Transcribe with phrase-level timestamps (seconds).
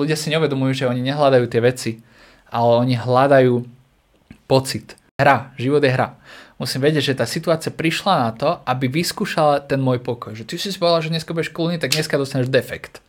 [0.00, 1.90] Ľudia si neuvedomujú, že oni nehľadajú tie veci,
[2.48, 3.60] ale oni hľadajú
[4.48, 4.96] pocit.
[5.20, 6.16] Hra, život je hra.
[6.56, 10.32] Musím vedieť, že tá situácia prišla na to, aby vyskúšala ten môj pokoj.
[10.32, 13.04] Že ty si si povedal, že dneska budeš kľudný, tak dneska dostaneš defekt.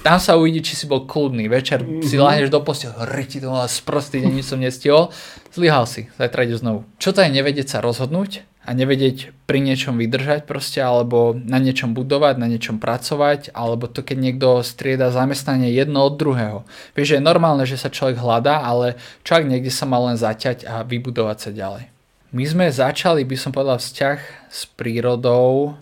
[0.00, 1.46] Tam sa uvidí, či si bol kľudný.
[1.46, 2.06] Večer mm-hmm.
[2.06, 2.96] si láhneš do postele,
[3.28, 5.12] ti to mal sprostý nič som nestihol.
[5.52, 6.88] Zlyhal si, zajtra ide znovu.
[6.96, 11.96] Čo to je nevedieť sa rozhodnúť a nevedieť pri niečom vydržať proste, alebo na niečom
[11.96, 16.68] budovať, na niečom pracovať, alebo to keď niekto strieda zamestnanie jedno od druhého.
[16.92, 20.68] Vieš, že je normálne, že sa človek hľadá, ale človek niekde sa má len zaťať
[20.68, 21.88] a vybudovať sa ďalej.
[22.30, 24.18] My sme začali, by som povedal, vzťah
[24.52, 25.74] s prírodou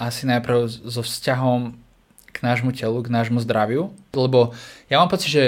[0.00, 1.76] asi najprv so vzťahom
[2.32, 4.56] k nášmu telu, k nášmu zdraviu, lebo
[4.88, 5.44] ja mám pocit, že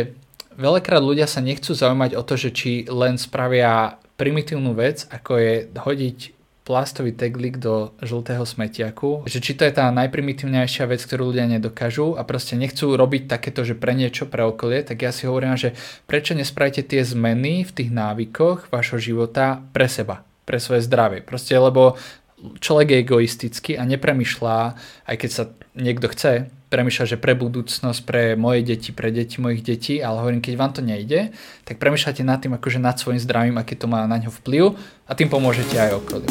[0.58, 5.54] veľakrát ľudia sa nechcú zaujímať o to, že či len spravia primitívnu vec, ako je
[5.74, 6.18] hodiť
[6.64, 12.16] plastový teglík do žltého smetiaku, že či to je tá najprimitívnejšia vec, ktorú ľudia nedokážu
[12.16, 15.76] a proste nechcú robiť takéto, že pre niečo, pre okolie, tak ja si hovorím, že
[16.08, 21.20] prečo nespravíte tie zmeny v tých návykoch vašho života pre seba, pre svoje zdravie.
[21.20, 22.00] Proste lebo
[22.40, 24.56] človek je egoistický a nepremýšľa,
[25.04, 25.44] aj keď sa
[25.76, 30.42] niekto chce, premýšľať, že pre budúcnosť, pre moje deti, pre deti mojich detí, ale hovorím,
[30.42, 31.30] keď vám to nejde,
[31.62, 34.74] tak premýšľate nad tým, akože nad svojim zdravím, aký to má na ňo vplyv
[35.06, 36.26] a tým pomôžete aj okoliu.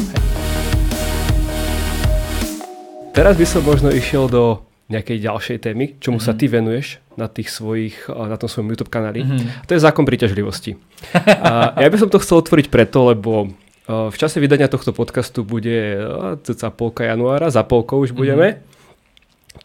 [3.16, 4.60] Teraz by som možno išiel do
[4.92, 6.28] nejakej ďalšej témy, čomu mm-hmm.
[6.28, 6.38] sa mhm.
[6.38, 6.86] ty venuješ
[7.16, 9.24] na, tých svojich, na tom svojom YouTube kanáli.
[9.24, 9.64] Mm-hmm.
[9.64, 10.76] To je zákon príťažlivosti.
[11.24, 13.48] A ja by som to chcel otvoriť preto, lebo
[13.88, 15.96] v čase vydania tohto podcastu bude
[16.44, 18.60] cca polka januára, za polkou už budeme.
[18.60, 18.73] Mm-hmm.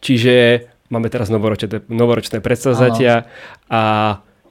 [0.00, 3.28] Čiže máme teraz novoročné, novoročné predsavzatia
[3.70, 3.82] a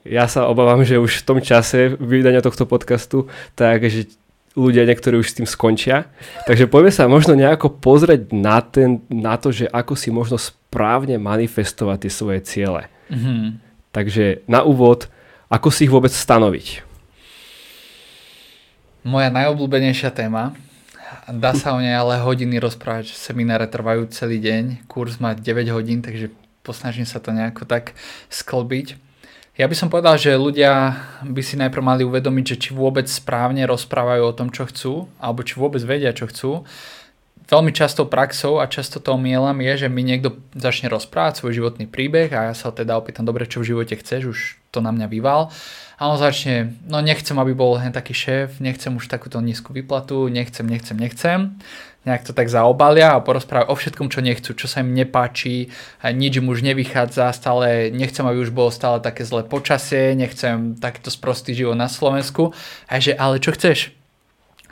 [0.07, 3.27] ja sa obávam, že už v tom čase vydania tohto podcastu,
[3.59, 4.07] takže
[4.55, 6.09] ľudia niektorí už s tým skončia.
[6.47, 11.19] Takže poďme sa možno nejako pozrieť na, ten, na to, že ako si možno správne
[11.19, 12.87] manifestovať tie svoje ciele.
[13.11, 13.45] Mm-hmm.
[13.91, 15.11] Takže na úvod,
[15.49, 16.85] ako si ich vôbec stanoviť?
[19.03, 20.53] Moja najobľúbenejšia téma
[21.29, 26.05] Dá sa o nej ale hodiny rozprávať, semináre trvajú celý deň, kurz má 9 hodín,
[26.05, 26.29] takže
[26.61, 27.97] posnažím sa to nejako tak
[28.29, 28.97] sklbiť.
[29.59, 33.67] Ja by som povedal, že ľudia by si najprv mali uvedomiť, že či vôbec správne
[33.67, 36.63] rozprávajú o tom, čo chcú, alebo či vôbec vedia, čo chcú.
[37.49, 41.89] Veľmi častou praxou a často to omielam je, že mi niekto začne rozprávať svoj životný
[41.89, 44.39] príbeh a ja sa teda opýtam, dobre, čo v živote chceš, už
[44.69, 45.49] to na mňa vyval
[45.97, 50.29] a on začne, no nechcem, aby bol hen taký šéf, nechcem už takúto nízku výplatu,
[50.29, 51.57] nechcem, nechcem, nechcem.
[52.07, 55.67] Nejak to tak zaobalia a porozprávajú o všetkom, čo nechcú, čo sa im nepáči,
[55.99, 61.11] nič im už nevychádza, stále nechcem, aby už bolo stále také zlé počasie, nechcem takýto
[61.11, 62.55] sprostý život na Slovensku.
[62.87, 63.98] A že, ale čo chceš?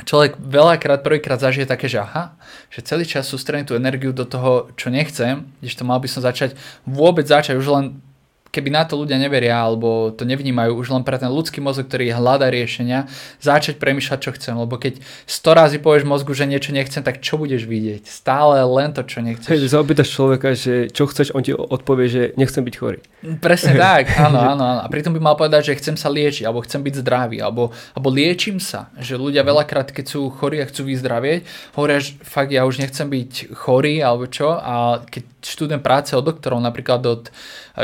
[0.05, 2.37] Človek veľakrát prvýkrát zažije také, že aha,
[2.69, 6.21] že celý čas sústredím tú energiu do toho, čo nechcem, když to mal by som
[6.21, 6.53] začať
[6.85, 7.85] vôbec začať už len
[8.57, 12.09] keby na to ľudia neveria alebo to nevnímajú už len pre ten ľudský mozog, ktorý
[12.17, 13.05] hľadá riešenia,
[13.37, 14.57] začať premýšľať, čo chcem.
[14.57, 14.97] Lebo keď
[15.29, 18.09] 100 razy povieš mozgu, že niečo nechcem, tak čo budeš vidieť?
[18.09, 19.45] Stále len to, čo nechceš.
[19.53, 22.99] Keď zaopýtaš človeka, že čo chceš, on ti odpovie, že nechcem byť chorý.
[23.37, 24.81] Presne tak, áno, áno, áno.
[24.81, 28.09] A pritom by mal povedať, že chcem sa liečiť, alebo chcem byť zdravý, alebo, alebo
[28.09, 28.89] liečím sa.
[28.97, 31.45] Že ľudia veľakrát, keď sú chorí a chcú vyzdravieť,
[31.77, 34.55] hovoria, že fakt ja už nechcem byť chorý, alebo čo.
[34.57, 37.23] A keď študujem práce od doktorov, napríklad od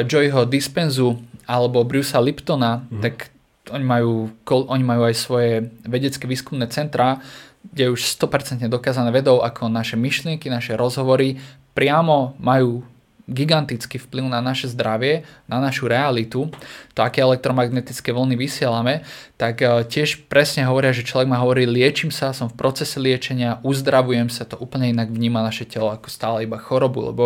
[0.06, 3.02] Joyho Dispenzu alebo Brucea Liptona, mm.
[3.02, 3.34] tak
[3.72, 7.24] oni majú, oni majú aj svoje vedecké výskumné centra,
[7.64, 11.40] kde je už 100% dokázané vedou, ako naše myšlienky, naše rozhovory
[11.72, 12.84] priamo majú
[13.24, 16.52] gigantický vplyv na naše zdravie, na našu realitu,
[16.92, 19.08] to aké elektromagnetické vlny vysielame,
[19.40, 23.64] tak e, tiež presne hovoria, že človek ma hovorí, liečím sa, som v procese liečenia,
[23.64, 27.26] uzdravujem sa, to úplne inak vníma naše telo ako stále iba chorobu, lebo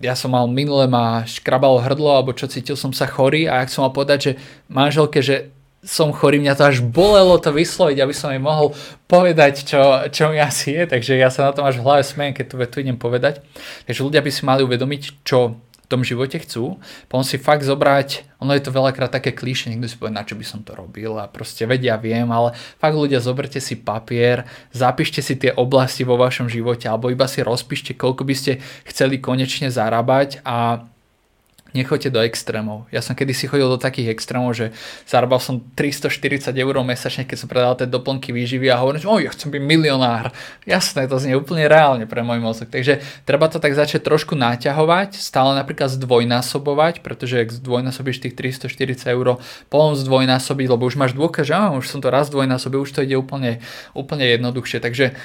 [0.00, 3.70] ja som mal minule ma škrabalo hrdlo, alebo čo cítil som sa chorý a ak
[3.70, 4.32] som mal povedať, že
[4.66, 8.72] manželke, že som chorý, mňa to až bolelo to vysloviť, aby som jej mohol
[9.04, 12.32] povedať, čo, čo mi asi je, takže ja sa na tom až v hlave smejem,
[12.32, 13.44] keď tu vetu idem povedať.
[13.84, 16.80] Takže ľudia by si mali uvedomiť, čo v tom živote chcú,
[17.12, 20.32] potom si fakt zobrať, ono je to veľakrát také klíše, niekto si povie, na čo
[20.32, 25.20] by som to robil a proste vedia, viem, ale fakt ľudia, zoberte si papier, zapíšte
[25.20, 28.52] si tie oblasti vo vašom živote alebo iba si rozpíšte, koľko by ste
[28.88, 30.88] chceli konečne zarábať a
[31.74, 32.86] nechoďte do extrémov.
[32.94, 34.70] Ja som kedysi chodil do takých extrémov, že
[35.04, 39.18] zarábal som 340 eur mesačne, keď som predal tie doplnky výživy a hovorím, že oh,
[39.18, 40.30] ja chcem byť milionár.
[40.64, 42.70] Jasné, to znie úplne reálne pre môj mozog.
[42.70, 49.10] Takže treba to tak začať trošku naťahovať, stále napríklad zdvojnásobovať, pretože ak zdvojnásobíš tých 340
[49.10, 53.02] eur, potom zdvojnásobiť, lebo už máš dôkaz, že už som to raz zdvojnásobil, už to
[53.02, 53.58] ide úplne,
[53.98, 54.78] úplne jednoduchšie.
[54.78, 55.18] Takže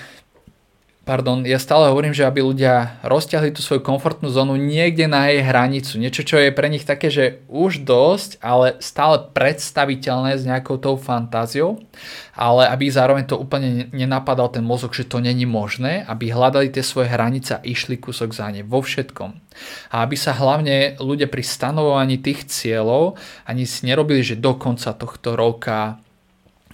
[1.10, 5.42] pardon, ja stále hovorím, že aby ľudia rozťahli tú svoju komfortnú zónu niekde na jej
[5.42, 5.98] hranicu.
[5.98, 11.02] Niečo, čo je pre nich také, že už dosť, ale stále predstaviteľné s nejakou tou
[11.02, 11.82] fantáziou,
[12.38, 16.86] ale aby zároveň to úplne nenapadal ten mozog, že to není možné, aby hľadali tie
[16.86, 19.34] svoje hranice a išli kusok za ne vo všetkom.
[19.90, 23.18] A aby sa hlavne ľudia pri stanovovaní tých cieľov
[23.50, 25.98] ani si nerobili, že do konca tohto roka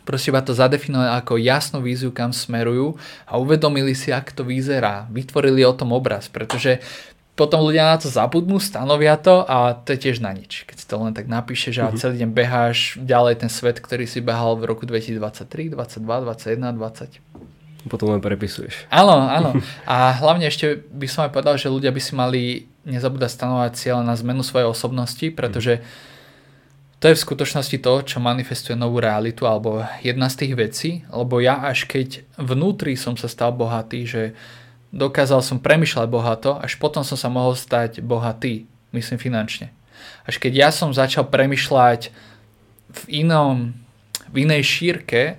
[0.06, 5.10] proste iba to zadefinovali ako jasnú víziu, kam smerujú a uvedomili si, ako to vyzerá.
[5.10, 6.80] Vytvorili o tom obraz, pretože
[7.36, 10.64] potom ľudia na to zabudnú, stanovia to a to je tiež na nič.
[10.64, 12.00] Keď si to len tak napíše, že mm-hmm.
[12.00, 17.92] celý deň beháš ďalej ten svet, ktorý si behal v roku 2023, 22, 21, 20.
[17.92, 18.88] Potom len prepisuješ.
[18.88, 19.52] Áno, áno.
[19.86, 22.42] A hlavne ešte by som aj povedal, že ľudia by si mali
[22.88, 26.14] nezabúdať stanovať cieľ na zmenu svojej osobnosti, pretože mm
[27.06, 31.38] to je v skutočnosti to, čo manifestuje novú realitu alebo jedna z tých vecí, lebo
[31.38, 34.34] ja až keď vnútri som sa stal bohatý, že
[34.90, 39.70] dokázal som premyšľať bohato, až potom som sa mohol stať bohatý, myslím finančne.
[40.26, 42.10] Až keď ja som začal premyšľať
[42.90, 43.78] v inom,
[44.34, 45.38] v inej šírke,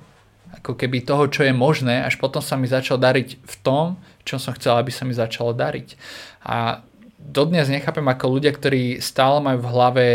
[0.62, 4.38] ako keby toho, čo je možné, až potom sa mi začal dariť v tom, čo
[4.38, 5.98] som chcel, aby sa mi začalo dariť.
[6.46, 6.86] A
[7.18, 10.06] dodnes nechápem, ako ľudia, ktorí stále majú v hlave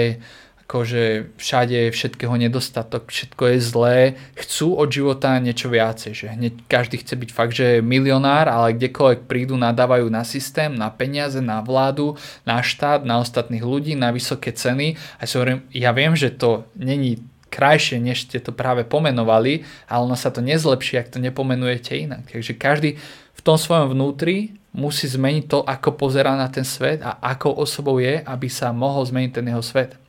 [0.71, 3.99] akože všade je všetkého nedostatok, všetko je zlé,
[4.39, 9.27] chcú od života niečo viacej, že hneď každý chce byť fakt, že milionár, ale kdekoľvek
[9.27, 12.15] prídu, nadávajú na systém, na peniaze, na vládu,
[12.47, 15.27] na štát, na ostatných ľudí, na vysoké ceny a
[15.75, 17.19] ja viem, že to není
[17.51, 22.31] krajšie, než ste to práve pomenovali, ale ono sa to nezlepší, ak to nepomenujete inak.
[22.31, 22.95] Takže každý
[23.35, 27.99] v tom svojom vnútri musí zmeniť to, ako pozerá na ten svet a ako osobou
[27.99, 29.99] je, aby sa mohol zmeniť ten jeho svet.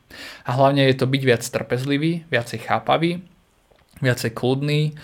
[0.47, 3.21] A hlavne je to byť viac trpezlivý, viacej chápavý,
[3.99, 4.95] viacej kľudný.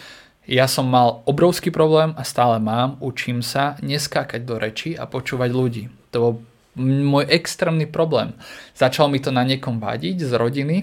[0.49, 5.49] Ja som mal obrovský problém a stále mám, učím sa neskákať do reči a počúvať
[5.53, 5.83] ľudí.
[6.13, 6.33] To bol
[6.79, 8.33] môj extrémny problém.
[8.73, 10.77] Začal mi to na niekom vadiť z rodiny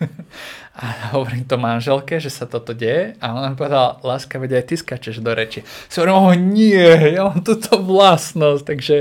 [0.80, 4.64] a hovorím to manželke, že sa toto deje a ona mi povedala, láska, veď aj
[4.64, 5.60] ty skačeš do reči.
[5.92, 8.96] Si hovorím, oh nie, ja mám túto vlastnosť, takže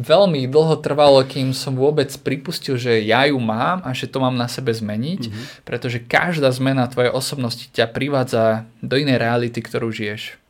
[0.00, 4.40] veľmi dlho trvalo, kým som vôbec pripustil, že ja ju mám a že to mám
[4.40, 5.44] na sebe zmeniť, mm-hmm.
[5.68, 10.40] pretože každá zmena tvojej osobnosti ťa privádza do inej reality, ktorú žiješ.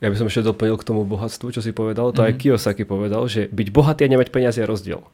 [0.00, 2.14] Ja by som ešte doplnil k tomu bohatstvu, čo si povedal.
[2.14, 2.24] To mm-hmm.
[2.24, 2.40] aj mhm.
[2.40, 5.04] Kiyosaki povedal, že byť bohatý a nemať peniaze je rozdiel.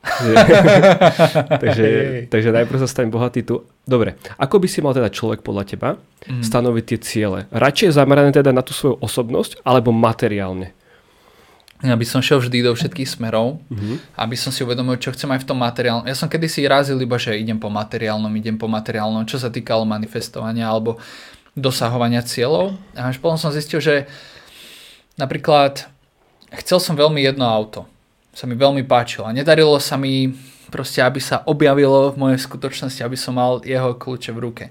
[1.62, 1.86] takže,
[2.32, 3.68] takže najprv sa staň bohatý tu.
[3.84, 5.90] Dobre, ako by si mal teda človek podľa teba
[6.24, 6.40] mm.
[6.40, 7.44] stanoviť tie ciele?
[7.52, 10.72] Radšej zamerané teda na tú svoju osobnosť alebo materiálne?
[11.80, 14.20] Ja by som šiel vždy do všetkých smerov, mm-hmm.
[14.20, 16.04] aby som si uvedomil, čo chcem aj v tom materiálnom.
[16.04, 19.88] Ja som kedysi razil iba, že idem po materiálnom, idem po materiálnom, čo sa týkalo
[19.88, 21.00] manifestovania alebo
[21.56, 22.76] dosahovania cieľov.
[22.92, 24.04] A až potom som zistil, že
[25.16, 25.88] napríklad
[26.60, 27.88] chcel som veľmi jedno auto
[28.40, 29.28] sa mi veľmi páčilo.
[29.28, 30.32] A nedarilo sa mi
[30.72, 34.64] proste, aby sa objavilo v mojej skutočnosti, aby som mal jeho kľúče v ruke.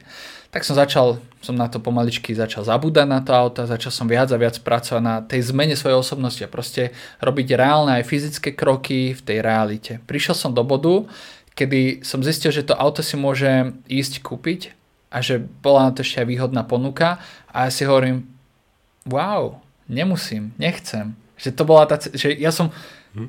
[0.49, 4.33] Tak som začal, som na to pomaličky začal zabúdať na to auto, začal som viac
[4.33, 9.13] a viac pracovať na tej zmene svojej osobnosti a proste robiť reálne aj fyzické kroky
[9.13, 10.01] v tej realite.
[10.09, 11.05] Prišiel som do bodu,
[11.53, 14.73] kedy som zistil, že to auto si môže ísť kúpiť
[15.13, 17.21] a že bola na to ešte aj výhodná ponuka
[17.53, 18.25] a ja si hovorím,
[19.05, 21.13] wow, nemusím, nechcem.
[21.37, 22.73] Že to bola tá, že ja som,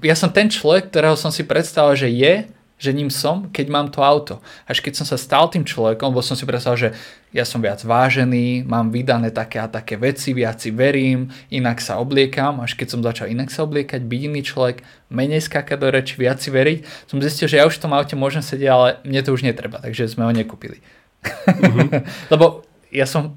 [0.04, 2.34] ja som ten človek, ktorého som si predstavil, že je,
[2.80, 4.40] že ním som, keď mám to auto.
[4.64, 6.90] Až keď som sa stal tým človekom, bo som si predstavil, že
[7.28, 12.00] ja som viac vážený, mám vydané také a také veci, viac si verím, inak sa
[12.00, 12.64] obliekam.
[12.64, 14.80] Až keď som začal inak sa obliekať, byť iný človek,
[15.12, 18.16] menej skákať do reči, viac si veriť, som zistil, že ja už v tom aute
[18.16, 20.80] môžem sedieť, ale mne to už netreba, takže sme ho nekúpili.
[21.20, 22.08] Mm-hmm.
[22.32, 23.36] Lebo ja som,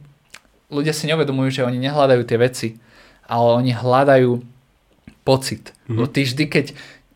[0.72, 2.68] ľudia si neuvedomujú, že oni nehľadajú tie veci,
[3.28, 4.53] ale oni hľadajú
[5.24, 5.72] pocit.
[5.72, 5.96] Mm-hmm.
[5.98, 6.66] Bo ty vždy, keď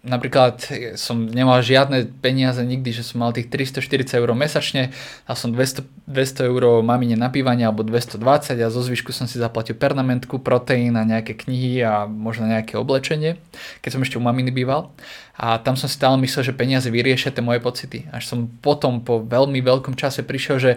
[0.07, 0.63] napríklad
[0.95, 4.95] som nemal žiadne peniaze nikdy, že som mal tých 340 eur mesačne
[5.27, 9.37] a som 200, 200 eur mamine na bývanie alebo 220 a zo zvyšku som si
[9.37, 13.35] zaplatil pernamentku, proteín a nejaké knihy a možno nejaké oblečenie,
[13.83, 14.95] keď som ešte u maminy býval.
[15.37, 18.09] A tam som stále myslel, že peniaze vyriešia tie moje pocity.
[18.09, 20.71] Až som potom po veľmi veľkom čase prišiel, že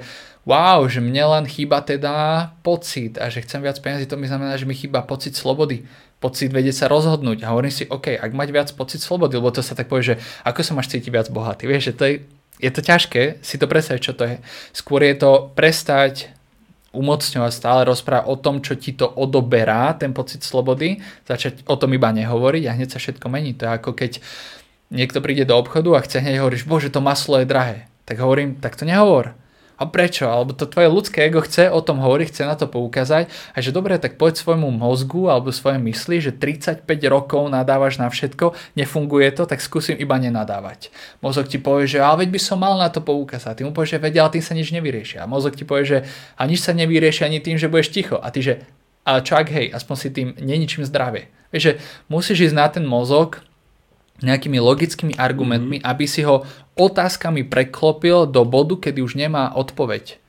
[0.44, 4.56] wow, že mne len chýba teda pocit a že chcem viac peniazy, to mi znamená,
[4.56, 5.84] že mi chýba pocit slobody
[6.20, 7.42] pocit vedieť sa rozhodnúť.
[7.42, 10.16] A hovorím si, OK, ak mať viac pocit slobody, lebo to sa tak povie, že
[10.44, 11.64] ako sa máš cítiť viac bohatý.
[11.64, 12.14] Vieš, že to je,
[12.60, 14.36] je to ťažké si to predstaviť, čo to je.
[14.76, 16.30] Skôr je to prestať
[16.90, 21.94] umocňovať stále rozprávať o tom, čo ti to odoberá, ten pocit slobody, začať o tom
[21.94, 23.54] iba nehovoriť a hneď sa všetko mení.
[23.56, 24.12] To je ako keď
[24.90, 27.86] niekto príde do obchodu a chce hneď hovoriť, bože, to maslo je drahé.
[28.10, 29.38] Tak hovorím, tak to nehovor
[29.80, 30.28] A prečo?
[30.28, 33.72] Alebo to tvoje ľudské ego chce o tom hovoriť, chce na to poukázať a že
[33.72, 39.32] dobre, tak poď svojmu mozgu alebo svojej mysli, že 35 rokov nadávaš na všetko, nefunguje
[39.32, 40.92] to, tak skúsim iba nenadávať.
[41.24, 43.56] Mozog ti povie, že ale veď by som mal na to poukázať.
[43.56, 45.16] Ty mu povieš, že vedia, ale tým sa nič nevyrieši.
[45.16, 45.98] A mozog ti povie, že
[46.36, 48.20] a nič sa nevyrieši ani tým, že budeš ticho.
[48.20, 48.60] A ty, že
[49.08, 51.32] a čo ak hej, aspoň si tým neničím zdravie.
[51.50, 51.72] Vieš, že
[52.12, 53.40] musíš ísť na ten mozog,
[54.20, 55.90] nejakými logickými argumentmi, mm-hmm.
[55.90, 56.44] aby si ho
[56.76, 60.20] otázkami preklopil do bodu, kedy už nemá odpoveď.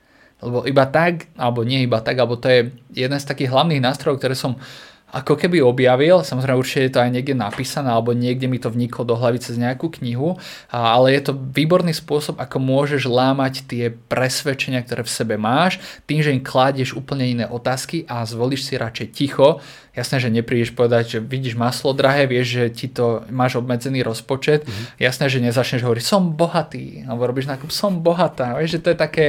[0.42, 2.60] Lebo iba tak, alebo nie iba tak, alebo to je
[2.92, 4.58] jeden z takých hlavných nástrojov, ktoré som
[5.12, 9.04] ako keby objavil, samozrejme určite je to aj niekde napísané, alebo niekde mi to vniklo
[9.04, 10.40] do hlavy cez nejakú knihu,
[10.72, 15.76] ale je to výborný spôsob, ako môžeš lámať tie presvedčenia, ktoré v sebe máš,
[16.08, 19.60] tým, že im kládieš úplne iné otázky a zvolíš si radšej ticho.
[19.92, 24.64] Jasné, že neprídeš povedať, že vidíš maslo drahé, vieš, že ti to máš obmedzený rozpočet.
[24.64, 24.96] Mm-hmm.
[24.96, 28.56] Jasné, že nezačneš hovoriť, som bohatý, alebo robíš nákup, som bohatá.
[28.56, 29.28] Vieš, že to je také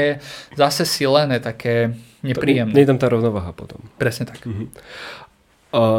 [0.56, 1.92] zase silené, také
[2.24, 2.72] nepríjemné.
[2.72, 3.84] Nie je tam tá rovnováha potom.
[4.00, 4.40] Presne tak.
[4.48, 4.72] Mm-hmm.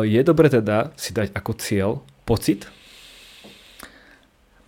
[0.07, 1.91] Je dobre teda si dať ako cieľ
[2.23, 2.71] pocit?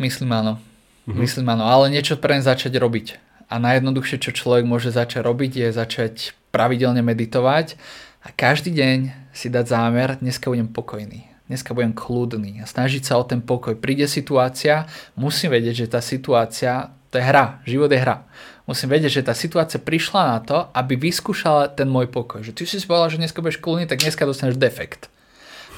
[0.02, 0.58] Myslím áno.
[1.06, 1.14] Uh-huh.
[1.14, 3.22] Myslím áno, ale niečo pre začať robiť.
[3.46, 6.14] A najjednoduchšie, čo človek môže začať robiť, je začať
[6.50, 7.78] pravidelne meditovať
[8.26, 13.22] a každý deň si dať zámer, dneska budem pokojný, dneska budem kľudný a snažiť sa
[13.22, 13.78] o ten pokoj.
[13.78, 18.26] Príde situácia, musím vedieť, že tá situácia, to je hra, život je hra
[18.66, 22.42] musím vedieť, že tá situácia prišla na to, aby vyskúšala ten môj pokoj.
[22.42, 25.08] Že ty si si povedal, že dneska budeš kľudný, tak dneska dostaneš defekt.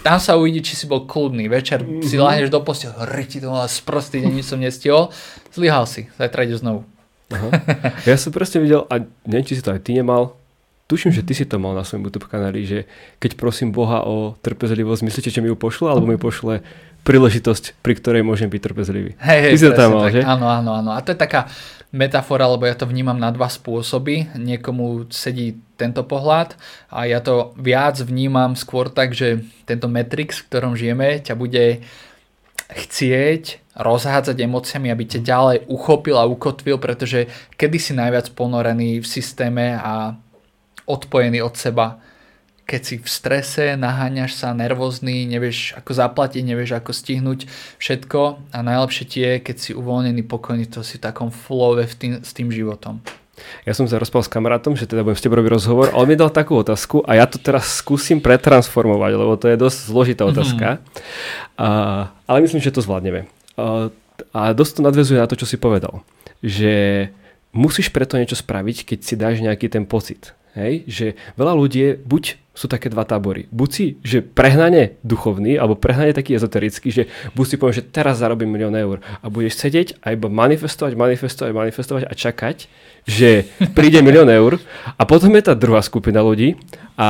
[0.02, 1.50] Tam sa uvidí, či si bol kľudný.
[1.50, 2.06] Večer mm-hmm.
[2.06, 2.96] si láhneš do postele,
[3.28, 5.12] ti to sprostý deň, nič som nestihol.
[5.52, 6.86] Zlyhal si, zajtra ideš znovu.
[7.28, 7.48] Aha.
[8.08, 10.38] Ja som proste videl, a neviem, či si to aj ty nemal,
[10.88, 12.78] tuším, že ty si to mal na svojom YouTube kanáli, že
[13.20, 16.64] keď prosím Boha o trpezlivosť, myslíte, že mi ju pošle, alebo mi pošle
[17.04, 19.12] príležitosť, pri ktorej môžem byť trpezlivý.
[19.20, 20.16] Hej, hej, ty si to tam mal, tak.
[20.16, 20.20] že?
[20.24, 20.90] Áno, áno, áno.
[20.96, 21.52] A to je taká
[21.88, 24.28] metafora, lebo ja to vnímam na dva spôsoby.
[24.36, 26.58] Niekomu sedí tento pohľad
[26.92, 31.80] a ja to viac vnímam skôr tak, že tento Matrix, v ktorom žijeme, ťa bude
[32.68, 39.06] chcieť rozhádzať emóciami, aby ťa ďalej uchopil a ukotvil, pretože kedy si najviac ponorený v
[39.06, 40.18] systéme a
[40.84, 42.02] odpojený od seba
[42.68, 47.48] keď si v strese, naháňaš sa, nervózny, nevieš ako zaplatiť, nevieš ako stihnúť
[47.80, 51.94] všetko a najlepšie ti je, keď si uvoľnený, pokojný, to si v takom flowe v
[51.96, 53.00] tým, s tým životom.
[53.64, 56.10] Ja som sa rozpal s kamarátom, že teda budem s tebou robiť rozhovor a on
[56.10, 60.22] mi dal takú otázku a ja to teraz skúsim pretransformovať, lebo to je dosť zložitá
[60.28, 60.30] mhm.
[60.36, 60.66] otázka.
[60.76, 61.56] Mm-hmm.
[61.56, 61.68] A,
[62.28, 63.24] ale myslím, že to zvládneme.
[63.56, 63.88] A,
[64.36, 66.04] a dosť to nadvezuje na to, čo si povedal.
[66.44, 67.08] Že
[67.56, 70.36] musíš preto niečo spraviť, keď si dáš nejaký ten pocit.
[70.58, 70.84] Hej?
[70.90, 71.06] Že
[71.38, 72.24] veľa ľudí je, buď
[72.58, 73.46] sú také dva tábory.
[73.54, 77.06] Buď si, že prehnane duchovný, alebo prehnane taký ezoterický, že
[77.38, 81.54] buď si poviem, že teraz zarobím milión eur a budeš sedieť a iba manifestovať, manifestovať,
[81.54, 82.66] manifestovať a čakať,
[83.06, 83.46] že
[83.78, 84.58] príde milión eur
[84.98, 86.58] a potom je tá druhá skupina ľudí
[86.98, 87.08] a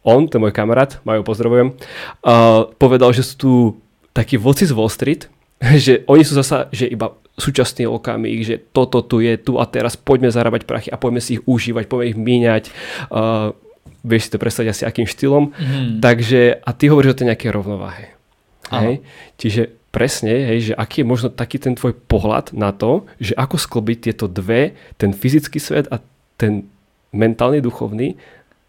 [0.00, 1.76] on, ten môj kamarát, majú pozdravujem,
[2.24, 3.52] uh, povedal, že sú tu
[4.16, 5.28] takí voci z Wall Street,
[5.84, 10.00] že oni sú zasa, že iba súčasný okamih, že toto tu je, tu a teraz
[10.00, 12.64] poďme zarábať prachy a poďme si ich užívať, poďme ich míňať.
[13.12, 13.52] Uh,
[14.02, 15.54] vieš si to predstaviť asi akým štýlom.
[15.54, 16.02] Mm.
[16.02, 18.06] Takže, a ty hovoríš o tej nejakej rovnováhe.
[18.70, 19.04] Hej?
[19.38, 23.60] Čiže presne, hej, že aký je možno taký ten tvoj pohľad na to, že ako
[23.60, 26.00] sklobiť tieto dve, ten fyzický svet a
[26.40, 26.66] ten
[27.12, 28.16] mentálny, duchovný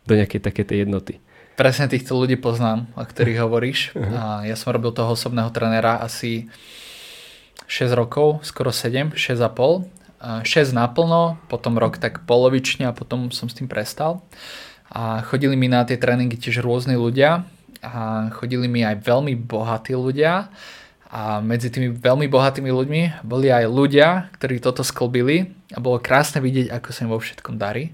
[0.04, 1.24] do nejakej také tej jednoty.
[1.56, 3.96] Presne týchto ľudí poznám, o ktorých hovoríš.
[3.96, 6.52] A ja som robil toho osobného trénera asi
[7.72, 9.88] 6 rokov, skoro 7, 6,5.
[10.24, 14.24] 6 naplno, potom rok tak polovične a potom som s tým prestal
[14.94, 17.50] a chodili mi na tie tréningy tiež rôzni ľudia
[17.82, 20.54] a chodili mi aj veľmi bohatí ľudia
[21.14, 26.42] a medzi tými veľmi bohatými ľuďmi boli aj ľudia, ktorí toto sklbili a bolo krásne
[26.42, 27.94] vidieť, ako sa im vo všetkom darí,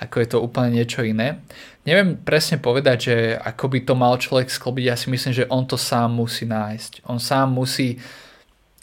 [0.00, 1.40] ako je to úplne niečo iné.
[1.84, 5.64] Neviem presne povedať, že ako by to mal človek sklbiť, ja si myslím, že on
[5.68, 7.08] to sám musí nájsť.
[7.08, 8.00] On sám musí,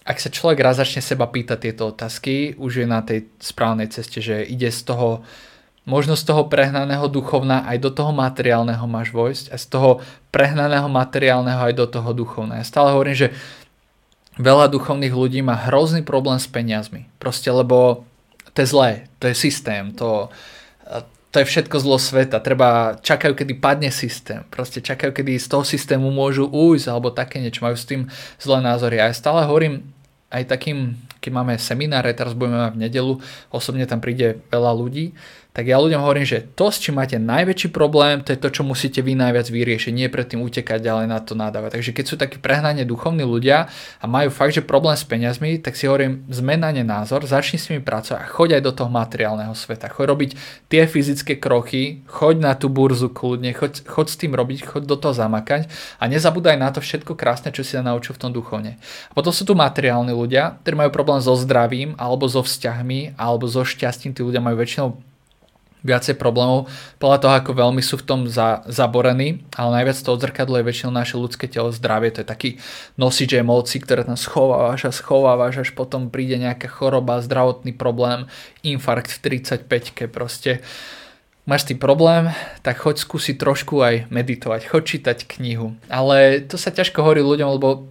[0.02, 4.18] ak sa človek raz začne seba pýtať tieto otázky, už je na tej správnej ceste,
[4.18, 5.22] že ide z toho
[5.90, 9.90] možno z toho prehnaného duchovna aj do toho materiálneho máš vojsť a z toho
[10.30, 12.62] prehnaného materiálneho aj do toho duchovného.
[12.62, 13.34] Ja stále hovorím, že
[14.38, 17.10] veľa duchovných ľudí má hrozný problém s peniazmi.
[17.18, 18.06] Proste lebo
[18.54, 20.30] to je zlé, to je systém, to,
[21.30, 22.42] to je všetko zlo sveta.
[22.42, 24.46] Treba, čakajú, kedy padne systém.
[24.50, 27.66] Proste čakajú, kedy z toho systému môžu ujsť alebo také niečo.
[27.66, 28.10] Majú s tým
[28.42, 28.98] zlé názory.
[28.98, 29.86] A ja stále hovorím
[30.30, 33.14] aj takým, keď máme semináre, teraz budeme mať v nedelu,
[33.50, 35.18] osobne tam príde veľa ľudí,
[35.50, 38.62] tak ja ľuďom hovorím, že to, s čím máte najväčší problém, to je to, čo
[38.62, 41.74] musíte vy najviac vyriešiť, nie predtým utekať ďalej na to nadávať.
[41.74, 43.66] Takže keď sú takí prehnane duchovní ľudia
[43.98, 47.82] a majú fakt, že problém s peniazmi, tak si hovorím, zmena názor, začni s nimi
[47.82, 49.90] pracovať a choď aj do toho materiálneho sveta.
[49.90, 50.32] Choď robiť
[50.70, 55.02] tie fyzické kroky, choď na tú burzu kľudne, choď, choď s tým robiť, choď do
[55.02, 55.66] toho zamakať
[55.98, 58.78] a nezabúdaj na to všetko krásne, čo si sa naučil v tom duchovne.
[59.10, 63.50] A potom sú tu materiálni ľudia, ktorí majú problém so zdravím alebo so vzťahmi alebo
[63.50, 64.14] so šťastím.
[64.14, 65.09] Tí ľudia majú väčšinou
[65.82, 66.68] viacej problémov
[67.00, 71.16] podľa toho, ako veľmi sú v tom za, zaborení, ale najviac to odzrkadluje väčšinou naše
[71.16, 72.50] ľudské telo zdravie, to je taký
[73.00, 78.28] nosič emócií, ktoré tam schovávaš a schovávaš, až potom príde nejaká choroba, zdravotný problém,
[78.64, 80.60] infarkt v 35-ke proste.
[81.48, 82.30] Máš tým problém,
[82.62, 85.74] tak choď skúsiť trošku aj meditovať, choď čítať knihu.
[85.90, 87.90] Ale to sa ťažko hovorí ľuďom, lebo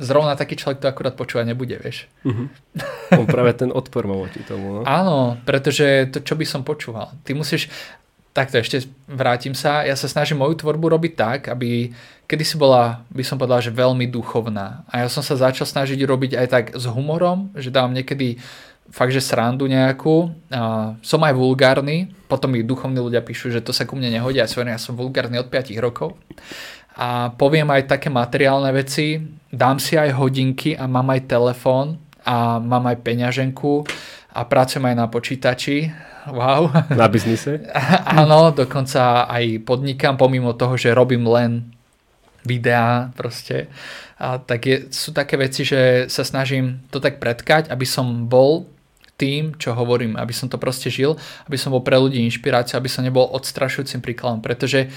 [0.00, 2.08] zrovna taký človek to akurát počúvať nebude, vieš.
[2.24, 2.48] Uh-huh.
[3.20, 4.80] On práve ten odpor má voči tomu.
[4.80, 4.82] No?
[4.84, 7.12] Áno, pretože to, čo by som počúval.
[7.22, 7.68] Ty musíš,
[8.34, 11.94] takto ešte vrátim sa, ja sa snažím moju tvorbu robiť tak, aby
[12.26, 14.82] kedy si bola, by som povedal, že veľmi duchovná.
[14.90, 18.40] A ja som sa začal snažiť robiť aj tak s humorom, že dávam niekedy
[18.90, 20.32] fakt, že srandu nejakú.
[20.50, 24.40] A som aj vulgárny, potom mi duchovní ľudia píšu, že to sa ku mne nehodí,
[24.40, 24.48] ja
[24.80, 26.16] som vulgárny od 5 rokov
[26.94, 29.18] a poviem aj také materiálne veci,
[29.50, 33.82] dám si aj hodinky a mám aj telefón a mám aj peňaženku
[34.34, 35.90] a pracujem aj na počítači.
[36.24, 36.72] Wow.
[37.00, 37.68] Na biznise?
[38.18, 41.68] Áno, dokonca aj podnikám, pomimo toho, že robím len
[42.48, 43.68] videá proste.
[44.16, 48.64] A tak je, sú také veci, že sa snažím to tak predkať, aby som bol
[49.20, 52.88] tým, čo hovorím, aby som to proste žil, aby som bol pre ľudí inšpirácia, aby
[52.88, 54.90] som nebol odstrašujúcim príkladom, pretože uh,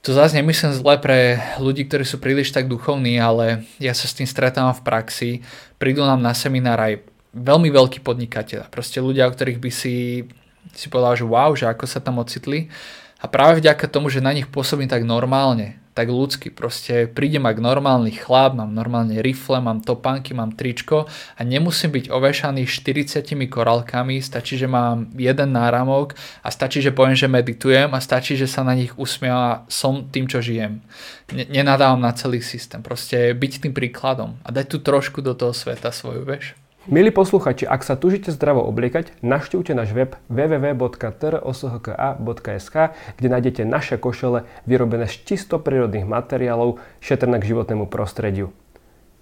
[0.00, 4.16] to zase nemyslím zle pre ľudí, ktorí sú príliš tak duchovní, ale ja sa s
[4.16, 5.30] tým stretávam v praxi.
[5.76, 7.04] Prídu nám na seminár aj
[7.36, 8.72] veľmi veľkí podnikateľ.
[8.72, 10.24] Proste ľudia, o ktorých by si,
[10.72, 12.72] si povedal, že wow, že ako sa tam ocitli.
[13.20, 16.48] A práve vďaka tomu, že na nich pôsobím tak normálne, tak ľudsky.
[16.48, 21.04] Proste prídem ak normálny chlap, mám normálne rifle, mám topánky, mám tričko
[21.36, 23.20] a nemusím byť ovešaný 40
[23.52, 28.48] korálkami, stačí, že mám jeden náramok a stačí, že poviem, že meditujem a stačí, že
[28.48, 30.80] sa na nich usmiem a som tým, čo žijem.
[31.28, 32.80] Nenadávam na celý systém.
[32.80, 36.56] Proste byť tým príkladom a dať tu trošku do toho sveta svoju, veš.
[36.90, 42.76] Milí posluchači, ak sa tužite zdravo obliekať, naštívte náš web www.troshka.sk,
[43.14, 48.50] kde nájdete naše košele vyrobené z čisto prírodných materiálov, šetrné k životnému prostrediu.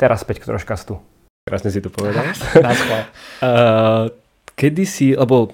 [0.01, 0.97] Teraz späť k troškastu.
[1.45, 2.25] Krásne si to povedal.
[2.57, 4.09] uh,
[4.65, 5.53] kedy si, lebo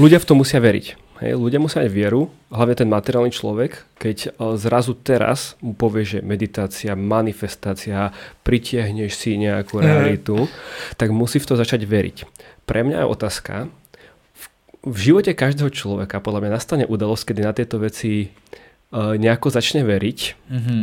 [0.00, 1.05] ľudia v tom musia veriť.
[1.16, 6.04] Hej, ľudia musia mať vieru, hlavne ten materiálny človek, keď e, zrazu teraz mu povie,
[6.04, 8.12] že meditácia, manifestácia,
[8.44, 10.44] pritiahneš si nejakú realitu,
[11.00, 12.16] tak musí v to začať veriť.
[12.68, 13.54] Pre mňa je otázka,
[14.86, 19.82] v živote každého človeka podľa mňa nastane udalosť, kedy na tieto veci uh, nejako začne
[19.82, 20.20] veriť.
[20.46, 20.82] Mm-hmm.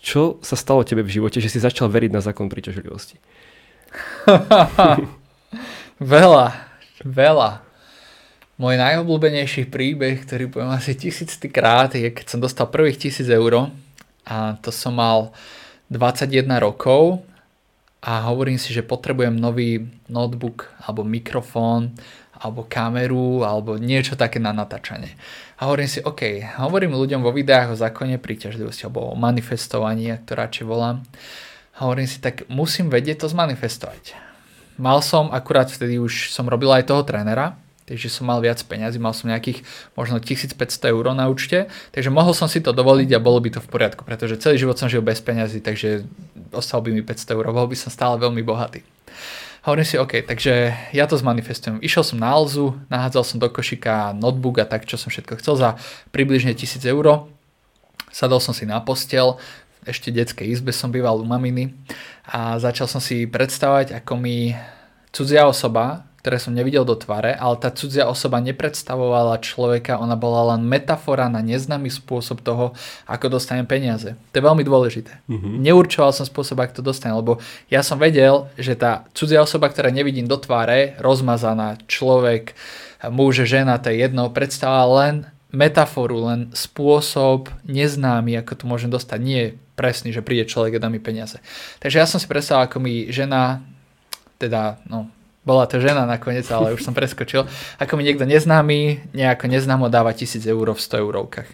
[0.00, 3.20] Čo sa stalo tebe v živote, že si začal veriť na zákon príťažlivosti?
[6.00, 6.46] veľa,
[7.04, 7.69] veľa.
[8.60, 13.72] Môj najobľúbenejší príbeh, ktorý poviem asi tisíc krát, je keď som dostal prvých tisíc eur
[14.28, 15.32] a to som mal
[15.88, 17.24] 21 rokov
[18.04, 21.96] a hovorím si, že potrebujem nový notebook alebo mikrofón
[22.36, 25.16] alebo kameru alebo niečo také na natáčanie.
[25.56, 30.28] A hovorím si, OK, hovorím ľuďom vo videách o zákone príťažlivosti alebo o manifestovaní, ak
[30.28, 31.00] to radšej volám.
[31.80, 34.20] A hovorím si, tak musím vedieť to zmanifestovať.
[34.76, 37.56] Mal som, akurát vtedy už som robil aj toho trénera,
[37.90, 39.66] takže som mal viac peňazí, mal som nejakých
[39.98, 40.54] možno 1500
[40.94, 44.06] eur na účte, takže mohol som si to dovoliť a bolo by to v poriadku,
[44.06, 46.06] pretože celý život som žil bez peňazí, takže
[46.54, 48.86] ostal by mi 500 eur, bol by som stále veľmi bohatý.
[49.66, 51.82] Hovorím si, OK, takže ja to zmanifestujem.
[51.84, 55.58] Išiel som na Alzu, nahádzal som do košika notebook a tak, čo som všetko chcel
[55.58, 55.70] za
[56.14, 57.28] približne 1000 eur.
[58.08, 59.36] Sadol som si na postel,
[59.84, 61.76] ešte detskej izbe som býval u maminy
[62.28, 64.56] a začal som si predstavať, ako mi
[65.12, 70.54] cudzia osoba ktoré som nevidel do tvare, ale tá cudzia osoba nepredstavovala človeka, ona bola
[70.54, 72.76] len metafora na neznámy spôsob toho,
[73.08, 74.14] ako dostanem peniaze.
[74.30, 75.16] To je veľmi dôležité.
[75.26, 75.64] Mm-hmm.
[75.64, 77.40] Neurčoval som spôsob, ako to dostanem, lebo
[77.72, 82.52] ja som vedel, že tá cudzia osoba, ktorá nevidím do tváre, rozmazaná, človek,
[83.08, 85.14] muž, žena, to je jedno, predstavovala len
[85.50, 89.18] metaforu, len spôsob neznámy, ako to môžem dostať.
[89.18, 89.42] Nie
[89.74, 91.40] presný, že príde človek a dá mi peniaze.
[91.80, 93.64] Takže ja som si predstavoval, ako mi žena,
[94.36, 95.08] teda no,
[95.50, 97.50] bola to žena nakoniec, ale už som preskočil,
[97.82, 101.50] ako mi niekto neznámy, nejako neznámo dáva 1000 eur v 100 eurovkách.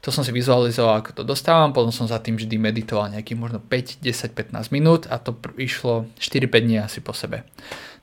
[0.00, 3.60] To som si vizualizoval, ako to dostávam, potom som za tým vždy meditoval nejakých možno
[3.60, 7.44] 5, 10, 15 minút a to išlo 4-5 dní asi po sebe.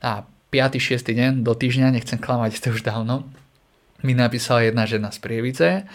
[0.01, 0.77] A 5.
[0.77, 1.01] 6.
[1.01, 3.25] deň do týždňa, nechcem klamať, to už dávno,
[4.01, 5.85] mi napísala jedna žena z Prievice,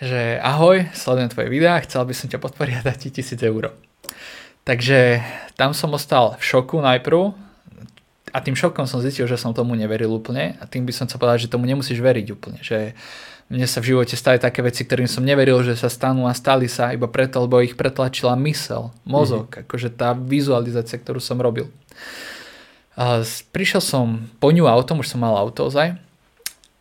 [0.00, 3.76] že ahoj, sledujem tvoje videá, chcel by som ťa podporiť a dať ti 1000 eur.
[4.64, 5.20] Takže
[5.60, 7.51] tam som ostal v šoku najprv
[8.32, 11.20] a tým šokom som zistil, že som tomu neveril úplne a tým by som chcel
[11.20, 12.96] povedať, že tomu nemusíš veriť úplne, že
[13.52, 16.72] mne sa v živote stali také veci, ktorým som neveril, že sa stanú a stali
[16.72, 19.68] sa iba preto, lebo ich pretlačila mysel, mozog, mm-hmm.
[19.68, 21.68] akože tá vizualizácia, ktorú som robil.
[22.96, 23.20] A
[23.52, 25.96] prišiel som po ňu autom, už som mal auto ozaj,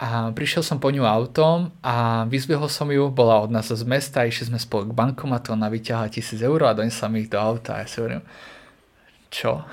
[0.01, 4.25] a prišiel som po ňu autom a vyzvihol som ju, bola od nás z mesta,
[4.25, 7.77] išli sme spolu k bankomatu, ona vyťahla tisíc eur a donesla mi ich do auta.
[7.77, 8.25] A ja si hovorím,
[9.31, 9.63] čo?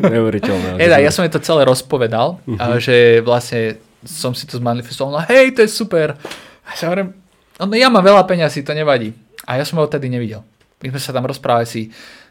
[0.00, 0.78] Neuveriteľné.
[0.86, 2.78] Eda, ja som jej to celé rozpovedal, uh-huh.
[2.78, 6.14] že vlastne som si to zmanifestoval, no hej, to je super.
[6.62, 7.10] A ja hovorím,
[7.58, 9.10] no ja mám veľa peňazí, to nevadí.
[9.44, 10.46] A ja som ho odtedy nevidel.
[10.80, 11.82] My sme sa tam rozprávali si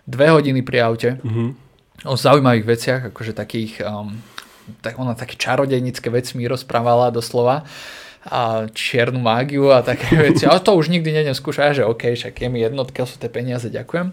[0.07, 1.51] dve hodiny pri aute uh-huh.
[2.07, 4.15] o zaujímavých veciach, akože takých um,
[4.81, 7.67] tak ona také čarodejnické veci mi rozprávala doslova
[8.25, 10.49] a čiernu mágiu a také veci.
[10.49, 13.69] Ale to už nikdy nedem skúšať, že OK, však je mi jednotka, sú tie peniaze,
[13.69, 14.09] ďakujem.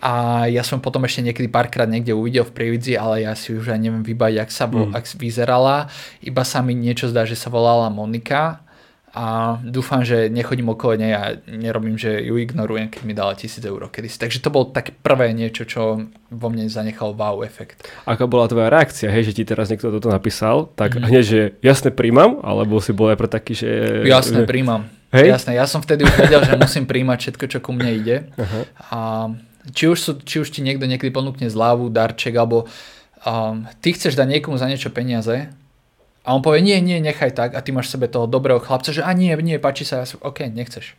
[0.00, 3.76] A ja som potom ešte niekedy párkrát niekde uvidel v Prievidzi, ale ja si už
[3.76, 4.96] aj neviem vybaviť, ak sa mm.
[4.96, 5.92] ak vyzerala.
[6.24, 8.64] Iba sa mi niečo zdá, že sa volala Monika
[9.10, 13.58] a dúfam, že nechodím okolo nej a nerobím, že ju ignorujem, keď mi dala 1000
[13.66, 14.22] eur kedysi.
[14.22, 17.82] Takže to bolo také prvé niečo, čo vo mne zanechal wow efekt.
[18.06, 21.10] Aká bola tvoja reakcia, hej, že ti teraz niekto toto napísal, tak mm.
[21.10, 23.68] hneď, že jasne príjmam, alebo si bol aj pre taký, že...
[24.06, 24.86] Jasne, príjmam.
[25.10, 25.26] Hej?
[25.34, 28.16] Jasne, ja som vtedy už vedel, že musím príjmať všetko, čo ku mne ide.
[28.38, 28.62] Uh-huh.
[28.94, 28.98] A
[29.74, 32.70] či už, sú, či už ti niekto niekedy ponúkne zľavu, darček, alebo
[33.26, 35.50] um, ty chceš dať niekomu za niečo peniaze,
[36.20, 39.00] a on povie, nie, nie, nechaj tak a ty máš sebe toho dobrého chlapca, že
[39.00, 40.94] a nie, nie, páči sa, ja som, ok, nechceš.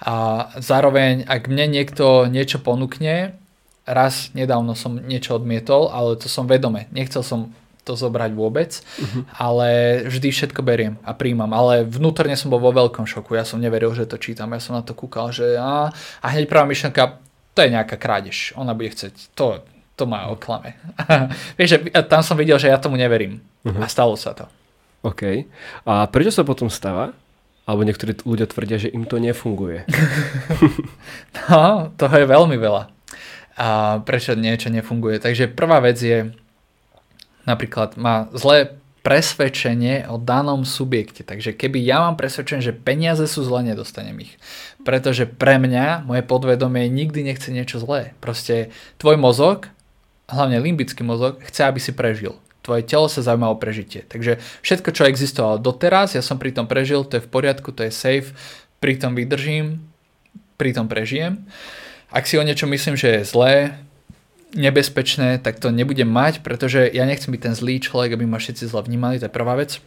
[0.00, 3.36] A zároveň, ak mne niekto niečo ponúkne,
[3.84, 7.52] raz nedávno som niečo odmietol, ale to som vedome, nechcel som
[7.84, 9.24] to zobrať vôbec, uh-huh.
[9.40, 9.68] ale
[10.04, 11.48] vždy všetko beriem a príjmam.
[11.50, 14.76] Ale vnútorne som bol vo veľkom šoku, ja som neveril, že to čítam, ja som
[14.76, 15.88] na to kúkal, že a,
[16.20, 17.18] a hneď prvá myšlenka,
[17.56, 19.64] to je nejaká krádež, ona bude chcieť, to,
[20.00, 20.80] to ma oklame.
[21.60, 23.44] Vieš, že tam som videl, že ja tomu neverím.
[23.60, 23.84] Uh-huh.
[23.84, 24.48] A stalo sa to.
[25.04, 25.44] OK.
[25.84, 27.12] A prečo sa potom stáva?
[27.68, 29.84] Alebo niektorí ľudia tvrdia, že im to nefunguje.
[31.52, 32.88] no, toho je veľmi veľa.
[33.60, 35.20] A prečo niečo nefunguje?
[35.20, 36.32] Takže prvá vec je,
[37.44, 41.24] napríklad má zlé presvedčenie o danom subjekte.
[41.24, 44.36] Takže keby ja mám presvedčenie, že peniaze sú zlé, nedostanem ich.
[44.84, 48.12] Pretože pre mňa, moje podvedomie nikdy nechce niečo zlé.
[48.20, 49.72] Proste tvoj mozog,
[50.30, 54.04] hlavne limbický mozog, chce, aby si prežil tvoje telo sa zaujíma o prežitie.
[54.04, 57.88] Takže všetko, čo existovalo doteraz, ja som pri tom prežil, to je v poriadku, to
[57.88, 58.36] je safe,
[58.78, 59.80] pri tom vydržím,
[60.60, 61.40] pri tom prežijem.
[62.12, 63.80] Ak si o niečo myslím, že je zlé,
[64.52, 68.66] nebezpečné, tak to nebudem mať, pretože ja nechcem byť ten zlý človek, aby ma všetci
[68.66, 69.78] zle vnímali, to je prvá vec.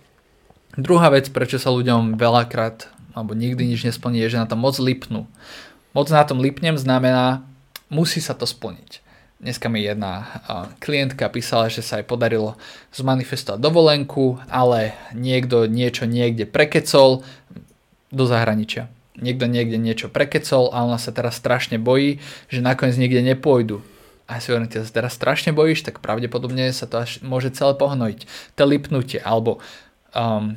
[0.74, 4.74] Druhá vec, prečo sa ľuďom veľakrát alebo nikdy nič nesplní, je, že na to moc
[4.82, 5.30] lipnú.
[5.94, 7.46] Moc na tom lipnem znamená,
[7.94, 9.03] musí sa to splniť.
[9.44, 10.40] Dneska mi jedna
[10.80, 12.56] klientka písala, že sa jej podarilo
[12.96, 17.28] zmanifestovať dovolenku, ale niekto niečo niekde prekecol
[18.08, 18.88] do zahraničia.
[19.20, 23.84] Niekto niekde niečo prekecol a ona sa teraz strašne bojí, že nakoniec niekde nepôjdu.
[24.32, 27.76] A si hovorím, ty sa teraz strašne bojíš, tak pravdepodobne sa to až môže celé
[27.76, 28.24] pohnojiť.
[28.56, 29.60] To lipnutie, alebo
[30.16, 30.56] um,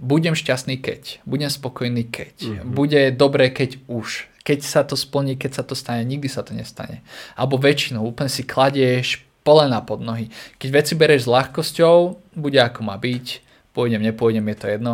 [0.00, 2.72] budem šťastný keď, budem spokojný keď, mm-hmm.
[2.72, 6.52] bude dobré keď už keď sa to splní, keď sa to stane, nikdy sa to
[6.52, 7.00] nestane.
[7.32, 10.28] Alebo väčšinou úplne si kladieš polena pod nohy.
[10.60, 11.96] Keď veci bereš s ľahkosťou,
[12.36, 13.40] bude ako má byť,
[13.72, 14.92] pôjdem, nepôjdem, je to jedno.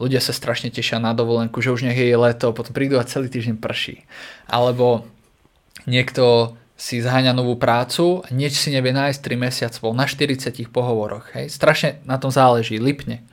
[0.00, 3.28] Ľudia sa strašne tešia na dovolenku, že už nech je leto, potom prídu a celý
[3.28, 4.08] týždeň prší.
[4.48, 5.04] Alebo
[5.84, 10.52] niekto si zháňa novú prácu a nič si nevie nájsť 3 mesiace, bol na 40
[10.68, 11.32] pohovoroch.
[11.32, 11.48] Hej.
[11.48, 13.24] Strašne na tom záleží, lipne.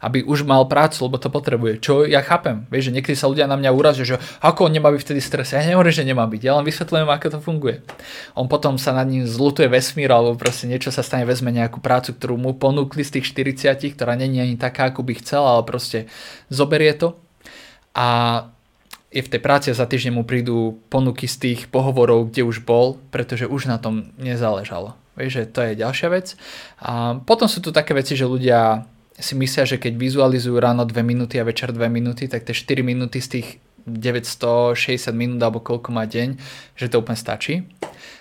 [0.00, 1.84] Aby už mal prácu, lebo to potrebuje.
[1.84, 2.64] Čo ja chápem.
[2.72, 5.52] Vieš, že niekedy sa ľudia na mňa urazia, že ako on nemá byť vtedy stres.
[5.52, 7.84] Ja nehovorím, že nemá byť, ja len vysvetľujem, ako to funguje.
[8.32, 12.16] On potom sa nad ním zlutuje vesmír, alebo proste niečo sa stane, vezme nejakú prácu,
[12.16, 16.08] ktorú mu ponúkli z tých 40, ktorá není ani taká, ako by chcel, ale proste
[16.48, 17.20] zoberie to.
[17.92, 18.48] A
[19.10, 22.62] je v tej práci a za týždeň mu prídu ponuky z tých pohovorov, kde už
[22.62, 24.94] bol, pretože už na tom nezáležalo.
[25.18, 26.38] Vieš, že to je ďalšia vec.
[26.78, 28.86] A potom sú tu také veci, že ľudia
[29.20, 32.80] si myslia, že keď vizualizujú ráno 2 minúty a večer 2 minúty, tak tie 4
[32.80, 33.48] minúty z tých
[33.84, 36.36] 960 minút alebo koľko má deň,
[36.76, 37.64] že to úplne stačí.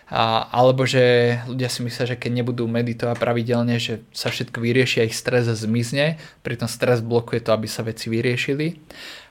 [0.10, 5.06] A, alebo že ľudia si myslia, že keď nebudú meditovať pravidelne, že sa všetko vyrieši
[5.06, 8.82] a ich stres zmizne, pritom stres blokuje to, aby sa veci vyriešili.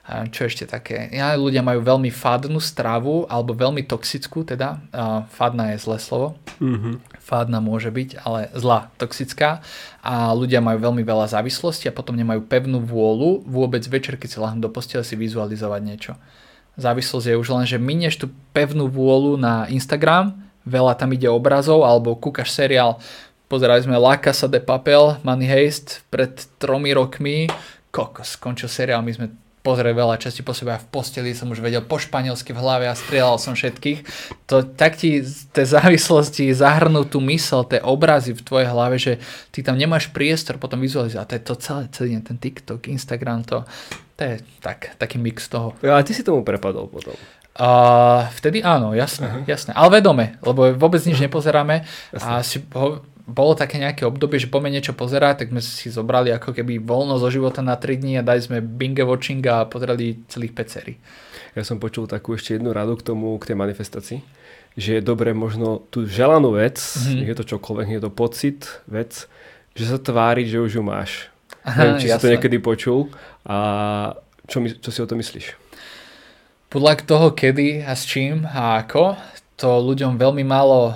[0.09, 1.11] A čo ešte také?
[1.13, 4.81] Ja, ľudia majú veľmi fadnú stravu, alebo veľmi toxickú, teda.
[4.89, 6.33] A fadná je zlé slovo.
[6.57, 7.18] Mm-hmm.
[7.29, 9.61] Fádna môže byť, ale zlá, toxická
[10.01, 14.37] a ľudia majú veľmi veľa závislosti a potom nemajú pevnú vôľu vôbec večer, keď si
[14.41, 16.13] láhnu do postele si vizualizovať niečo.
[16.81, 20.33] Závislosť je už len, že minieš tú pevnú vôľu na Instagram,
[20.65, 22.97] veľa tam ide obrazov alebo kúkaš seriál,
[23.45, 27.45] pozerali sme La Casa de Papel, Money Heist pred tromi rokmi,
[27.93, 29.27] kokos, skončil seriál, my sme
[29.69, 32.89] pozrieť veľa časti po sebe a v posteli som už vedel po španielsky v hlave
[32.89, 34.01] a strieľal som všetkých.
[34.49, 35.21] To tak ti
[35.53, 39.21] tie závislosti zahrnú tú mysel, tie obrazy v tvojej hlave, že
[39.53, 41.21] ty tam nemáš priestor potom vizualizovať.
[41.21, 43.61] A to je to celé, celý ten TikTok, Instagram, to,
[44.17, 45.77] to je tak, taký mix toho.
[45.85, 47.13] A ty si tomu prepadol potom.
[47.59, 47.69] A
[48.39, 49.43] vtedy áno, jasné, uh-huh.
[49.43, 49.75] jasné.
[49.75, 51.83] Ale vedome, lebo vôbec nič nepozeráme
[52.15, 52.31] jasné.
[52.31, 56.33] a si ho, bolo také nejaké obdobie, že poďme niečo pozerať, tak sme si zobrali
[56.33, 60.25] ako keby voľno zo života na 3 dní a dali sme binge watching a pozerali
[60.25, 60.97] celých 5 sérií.
[61.53, 64.19] Ja som počul takú ešte jednu radu k tomu, k tej manifestácii,
[64.73, 67.25] že je dobre možno tú želanú vec, mm-hmm.
[67.29, 69.29] je to čokoľvek, je to pocit, vec,
[69.77, 71.29] že sa tvári, že už ju máš.
[71.63, 72.17] Aha, Neviem, či jasné.
[72.17, 72.99] si to niekedy počul
[73.45, 73.57] a
[74.49, 75.53] čo, my, čo si o to myslíš?
[76.69, 79.17] Podľa toho, kedy a s čím a ako,
[79.59, 80.95] to ľuďom veľmi málo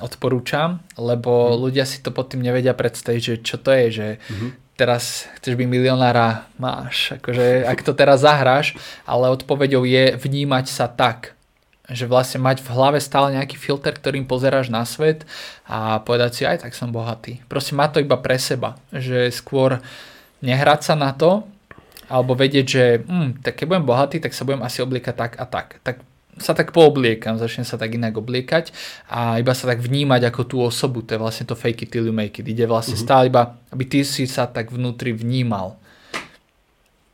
[0.00, 1.56] odporúčam, lebo mm.
[1.58, 4.50] ľudia si to pod tým nevedia predstaviť, že čo to je, že mm-hmm.
[4.78, 10.86] teraz chceš byť milionára, máš, akože ak to teraz zahráš, ale odpovedou je vnímať sa
[10.86, 11.34] tak,
[11.88, 15.24] že vlastne mať v hlave stále nejaký filter, ktorým pozeráš na svet
[15.64, 17.40] a povedať si, aj tak som bohatý.
[17.48, 19.80] Proste má to iba pre seba, že skôr
[20.44, 21.48] nehrať sa na to,
[22.08, 25.44] alebo vedieť, že hm, tak keď budem bohatý, tak sa budem asi obliekať tak a
[25.48, 25.80] tak.
[25.80, 25.96] Tak
[26.40, 28.70] sa tak poobliekam, začnem sa tak inak obliekať
[29.10, 32.06] a iba sa tak vnímať ako tú osobu, to je vlastne to fake it till
[32.06, 32.46] you make it.
[32.46, 33.06] Ide vlastne uh-huh.
[33.06, 35.76] stále iba, aby ty si sa tak vnútri vnímal.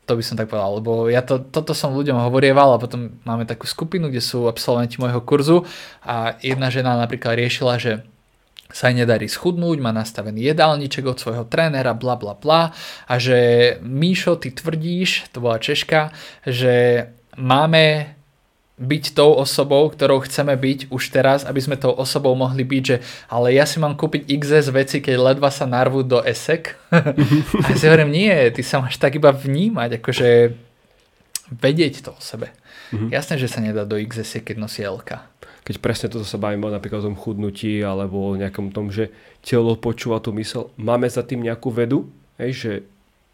[0.05, 3.49] To by som tak povedal, lebo ja to, toto som ľuďom hovorieval a potom máme
[3.49, 5.65] takú skupinu, kde sú absolventi môjho kurzu
[6.05, 8.05] a jedna žena napríklad riešila, že
[8.75, 12.75] sa jej nedarí schudnúť, má nastavený jedálniček od svojho trénera, bla bla bla
[13.07, 13.39] a že
[13.87, 16.11] Míšo, ty tvrdíš, to bola Češka,
[16.43, 17.07] že
[17.39, 18.14] máme
[18.75, 22.97] byť tou osobou, ktorou chceme byť už teraz, aby sme tou osobou mohli byť, že
[23.31, 26.75] ale ja si mám kúpiť XS veci, keď ledva sa narvú do esek.
[27.63, 30.29] a ja si hovorím, nie, ty sa máš tak iba vnímať, akože
[31.55, 32.51] vedieť to o sebe.
[32.91, 33.15] Mm-hmm.
[33.15, 35.23] Jasné, že sa nedá do XS, keď nosí LK.
[35.65, 39.79] Keď presne toto sa bavíme napríklad o tom chudnutí alebo o nejakom tom, že telo
[39.79, 42.11] počúva tú mysel, máme za tým nejakú vedu,
[42.43, 42.73] hej, že,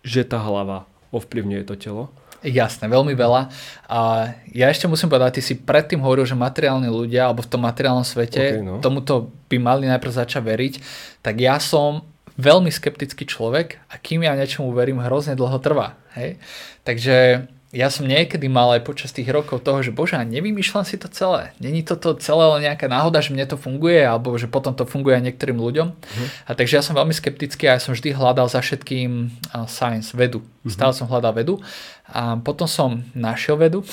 [0.05, 2.13] že tá hlava ovplyvňuje to telo?
[2.41, 3.53] Jasné, veľmi veľa.
[3.85, 7.63] A ja ešte musím povedať, ty si predtým hovoril, že materiálni ľudia, alebo v tom
[7.69, 8.81] materiálnom svete, okay, no.
[8.81, 10.75] tomuto by mali najprv začať veriť.
[11.21, 12.01] Tak ja som
[12.41, 16.01] veľmi skeptický človek a kým ja niečomu verím, hrozne dlho trvá.
[16.17, 16.41] Hej?
[16.89, 21.07] Takže ja som niekedy mal aj počas tých rokov toho, že bože, nevymýšľam si to
[21.07, 21.55] celé.
[21.63, 25.15] Není toto celé len nejaká náhoda, že mne to funguje, alebo že potom to funguje
[25.15, 25.89] aj niektorým ľuďom.
[25.95, 26.27] Uh-huh.
[26.51, 29.31] A takže ja som veľmi skeptický a ja som vždy hľadal za všetkým
[29.71, 30.43] science, vedu.
[30.43, 30.75] Uh-huh.
[30.75, 31.63] Stále som hľadal vedu.
[32.11, 33.87] A potom som našiel vedu,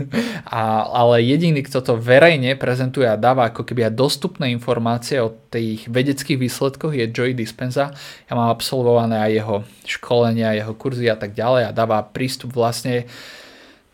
[0.46, 5.34] a, ale jediný, kto to verejne prezentuje a dáva ako keby aj dostupné informácie o
[5.50, 7.90] tých vedeckých výsledkoch je Joey Dispenza.
[8.30, 9.56] Ja mám absolvované aj jeho
[9.86, 13.10] školenia, jeho kurzy a tak ďalej a dáva prístup vlastne,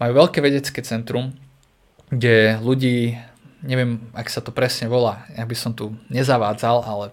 [0.01, 1.37] majú veľké vedecké centrum,
[2.09, 3.21] kde ľudí,
[3.61, 7.07] neviem, ak sa to presne volá, ja by som tu nezavádzal, ale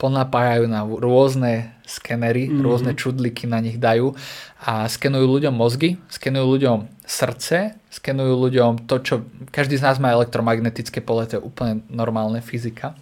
[0.00, 2.64] ponapájajú na rôzne skenery, mm-hmm.
[2.64, 4.16] rôzne čudliky na nich dajú
[4.64, 9.14] a skenujú ľuďom mozgy, skenujú ľuďom srdce, skenujú ľuďom to, čo...
[9.52, 12.96] Každý z nás má elektromagnetické pole, to je úplne normálne fyzika.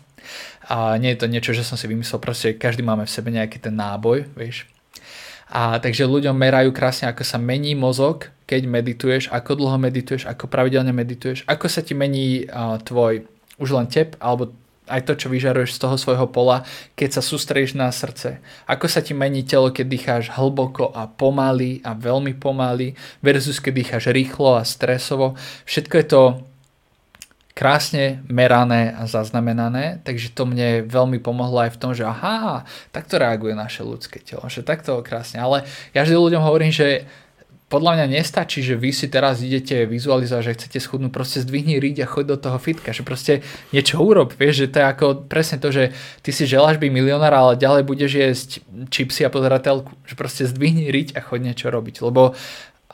[0.66, 3.62] A nie je to niečo, že som si vymyslel, proste každý máme v sebe nejaký
[3.62, 4.66] ten náboj, vieš.
[5.48, 10.44] A takže ľuďom merajú krásne, ako sa mení mozog, keď medituješ, ako dlho medituješ, ako
[10.44, 13.24] pravidelne medituješ, ako sa ti mení uh, tvoj
[13.56, 14.52] už len tep, alebo
[14.88, 16.64] aj to, čo vyžaruješ z toho svojho pola,
[16.96, 18.40] keď sa sústredíš na srdce.
[18.64, 23.72] Ako sa ti mení telo, keď dýcháš hlboko a pomaly a veľmi pomaly versus keď
[23.76, 25.36] dýcháš rýchlo a stresovo.
[25.68, 26.22] Všetko je to
[27.58, 32.62] krásne merané a zaznamenané, takže to mne veľmi pomohlo aj v tom, že aha,
[32.94, 35.42] takto reaguje naše ľudské telo, že takto krásne.
[35.42, 37.02] Ale ja vždy ľuďom hovorím, že
[37.68, 42.00] podľa mňa nestačí, že vy si teraz idete vizualizovať, že chcete schudnúť, proste zdvihni riť
[42.00, 43.44] a choď do toho fitka, že proste
[43.76, 45.92] niečo urob, vieš, že to je ako presne to, že
[46.24, 48.50] ty si želáš byť milionár, ale ďalej budeš jesť
[48.88, 52.32] čipsy a pozerať telku, že proste zdvihni riť a choď niečo robiť, lebo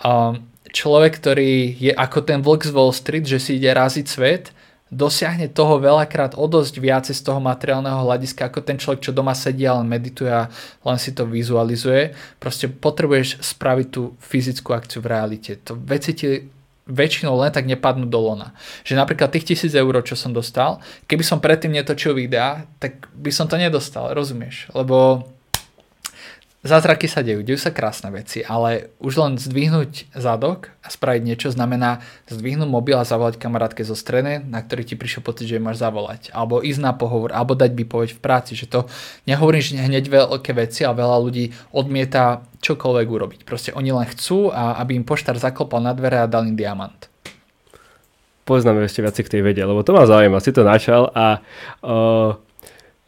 [0.03, 0.43] um,
[0.75, 4.54] človek, ktorý je ako ten vlk z Wall Street, že si ide raziť svet,
[4.93, 9.33] dosiahne toho veľakrát o dosť viacej z toho materiálneho hľadiska ako ten človek, čo doma
[9.33, 10.53] sedí a len medituje a
[10.85, 12.13] len si to vizualizuje.
[12.37, 15.57] Proste potrebuješ spraviť tú fyzickú akciu v realite.
[15.67, 16.29] To veci ti
[16.85, 18.53] väčšinou len tak nepadnú do lona.
[18.85, 23.33] Že napríklad tých tisíc eur, čo som dostal, keby som predtým netočil videa, tak by
[23.33, 24.69] som to nedostal, rozumieš?
[24.77, 25.25] Lebo
[26.65, 31.53] Zázraky sa dejú, dejú sa krásne veci, ale už len zdvihnúť zadok a spraviť niečo
[31.53, 32.01] znamená
[32.33, 36.33] zdvihnúť mobil a zavolať kamarátke zo stredy, na ktorý ti prišiel pocit, že máš zavolať.
[36.33, 38.57] Alebo ísť na pohovor, alebo dať výpoveď v práci.
[38.57, 38.81] Že to
[39.29, 43.41] nehovorím, že hneď veľké veci a veľa ľudí odmieta čokoľvek urobiť.
[43.45, 47.13] Proste oni len chcú, a aby im poštár zaklopal na dvere a dal im diamant
[48.45, 51.41] poznáme ešte viac k tej vede, lebo to ma zaujíma, si to načal a
[51.81, 52.37] uh,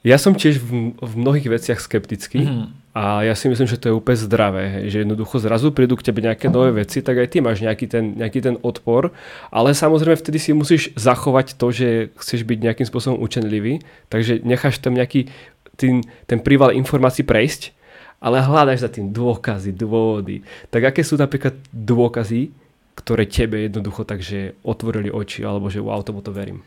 [0.01, 2.47] ja som tiež v, v mnohých veciach skeptický.
[2.47, 2.67] Mm.
[2.97, 6.25] A ja si myslím, že to je úplne zdravé, že jednoducho zrazu prídu k tebe
[6.25, 9.13] nejaké nové veci, tak aj ty máš nejaký ten, nejaký ten odpor,
[9.53, 14.81] ale samozrejme vtedy si musíš zachovať to, že chceš byť nejakým spôsobom učenlivý, takže necháš
[14.81, 15.29] tam nejaký
[15.77, 17.77] ten, ten príval informácií prejsť,
[18.17, 20.41] ale hľadáš za tým dôkazy, dôvody.
[20.73, 22.49] Tak aké sú napríklad dôkazy,
[22.97, 26.65] ktoré tebe jednoducho takže otvorili oči, alebo že wow, tomu to verím?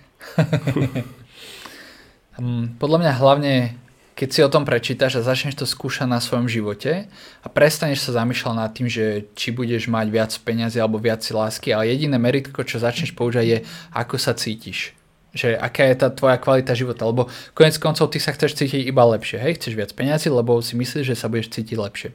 [2.37, 3.53] Mm, podľa mňa hlavne
[4.19, 7.07] keď si o tom prečítaš a začneš to skúšať na svojom živote
[7.39, 11.71] a prestaneš sa zamýšľať nad tým, že či budeš mať viac peniazy alebo viac lásky,
[11.71, 13.57] ale jediné meritko, čo začneš používať je,
[13.95, 14.91] ako sa cítiš.
[15.31, 19.07] Že aká je tá tvoja kvalita života, lebo konec koncov ty sa chceš cítiť iba
[19.07, 19.55] lepšie, hej?
[19.55, 22.11] Chceš viac peniazy, lebo si myslíš, že sa budeš cítiť lepšie.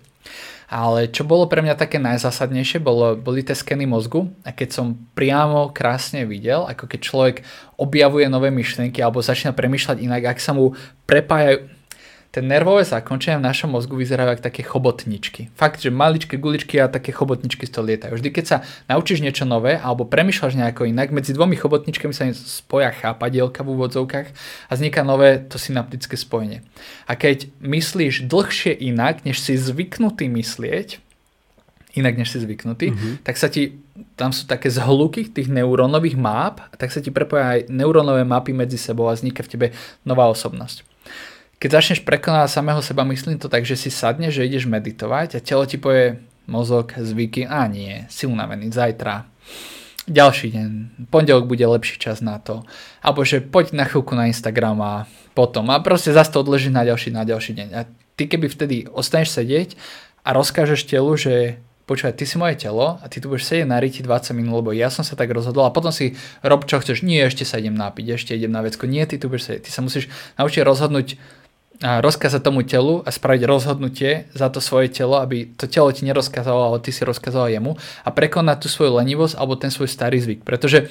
[0.69, 4.97] Ale čo bolo pre mňa také najzásadnejšie, bolo, boli tie skeny mozgu a keď som
[5.17, 7.37] priamo krásne videl, ako keď človek
[7.81, 10.73] objavuje nové myšlienky alebo začína premýšľať inak, ak sa mu
[11.05, 11.74] prepájajú,
[12.35, 15.55] Ten nervové zákončenia v našom mozgu vyzerajú ako také chobotničky.
[15.55, 18.18] Fakt, že maličké guličky a také chobotničky z toho lietajú.
[18.18, 18.57] Vždy, keď sa
[18.90, 24.27] naučíš niečo nové alebo premyšľaš nejako inak, medzi dvomi chobotničkami sa spoja chápadielka v úvodzovkách
[24.66, 26.66] a vzniká nové to synaptické spojenie.
[27.07, 30.99] A keď myslíš dlhšie inak, než si zvyknutý myslieť,
[31.94, 33.14] inak než si zvyknutý, mm-hmm.
[33.23, 33.79] tak sa ti,
[34.18, 38.75] tam sú také zhluky tých neurónových map, tak sa ti prepoja aj neurónové mapy medzi
[38.75, 39.66] sebou a vzniká v tebe
[40.03, 40.93] nová osobnosť.
[41.64, 45.40] Keď začneš prekonávať samého seba, myslím to tak, že si sadneš, že ideš meditovať a
[45.40, 49.24] telo ti povie mozog, zvyky, a nie, si unavený, zajtra,
[50.05, 50.68] ďalší deň,
[51.09, 52.68] pondelok bude lepší čas na to.
[53.00, 54.94] Alebo že poď na chvíľku na Instagram a
[55.33, 55.72] potom.
[55.72, 57.68] A proste zase to odleží na ďalší, na ďalší deň.
[57.72, 57.88] A
[58.20, 59.81] ty keby vtedy ostaneš sedieť
[60.20, 63.81] a rozkážeš telu, že počúvaj, ty si moje telo a ty tu budeš sedieť na
[63.81, 66.12] riti 20 minút, lebo ja som sa tak rozhodol a potom si
[66.44, 69.33] rob čo chceš, nie, ešte sa idem nápiť, ešte idem na vecko, nie, ty tu
[69.33, 71.09] budeš sedieť, ty sa musíš naučiť rozhodnúť
[71.83, 76.71] rozkázať tomu telu a spraviť rozhodnutie za to svoje telo, aby to telo ti nerozkázalo,
[76.71, 77.75] ale ty si rozkázal jemu
[78.07, 80.47] a prekonať tú svoju lenivosť alebo ten svoj starý zvyk.
[80.47, 80.87] Pretože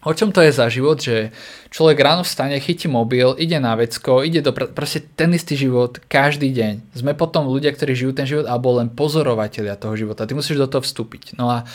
[0.00, 1.28] O čom to je za život, že
[1.68, 4.56] človek ráno vstane, chytí mobil, ide na vecko, ide do...
[4.56, 6.96] Pr- proste ten istý život každý deň.
[6.96, 10.24] Sme potom ľudia, ktorí žijú ten život, alebo len pozorovateľia toho života.
[10.24, 11.36] Ty musíš do toho vstúpiť.
[11.36, 11.68] No a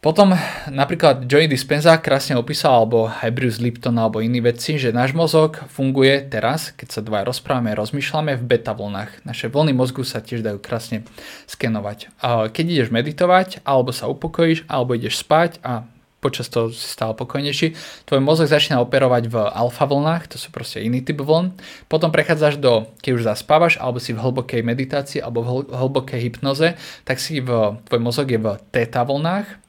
[0.00, 0.32] potom
[0.72, 5.60] napríklad Joey Dispenza krásne opísal, alebo aj Bruce Lipton, alebo iní vedci, že náš mozog
[5.68, 9.28] funguje teraz, keď sa dva rozprávame, rozmýšľame v beta vlnách.
[9.28, 11.04] Naše vlny mozgu sa tiež dajú krásne
[11.52, 12.16] skenovať.
[12.48, 15.84] Keď ideš meditovať, alebo sa upokojíš, alebo ideš spať a
[16.24, 20.80] počas toho si stále pokojnejší, tvoj mozog začína operovať v alfa vlnách, to sú proste
[20.80, 21.56] iný typ vln.
[21.88, 26.76] Potom prechádzaš do, keď už zaspávaš, alebo si v hlbokej meditácii, alebo v hlbokej hypnoze,
[27.08, 29.60] tak si v, tvoj mozog je v teta vlnách,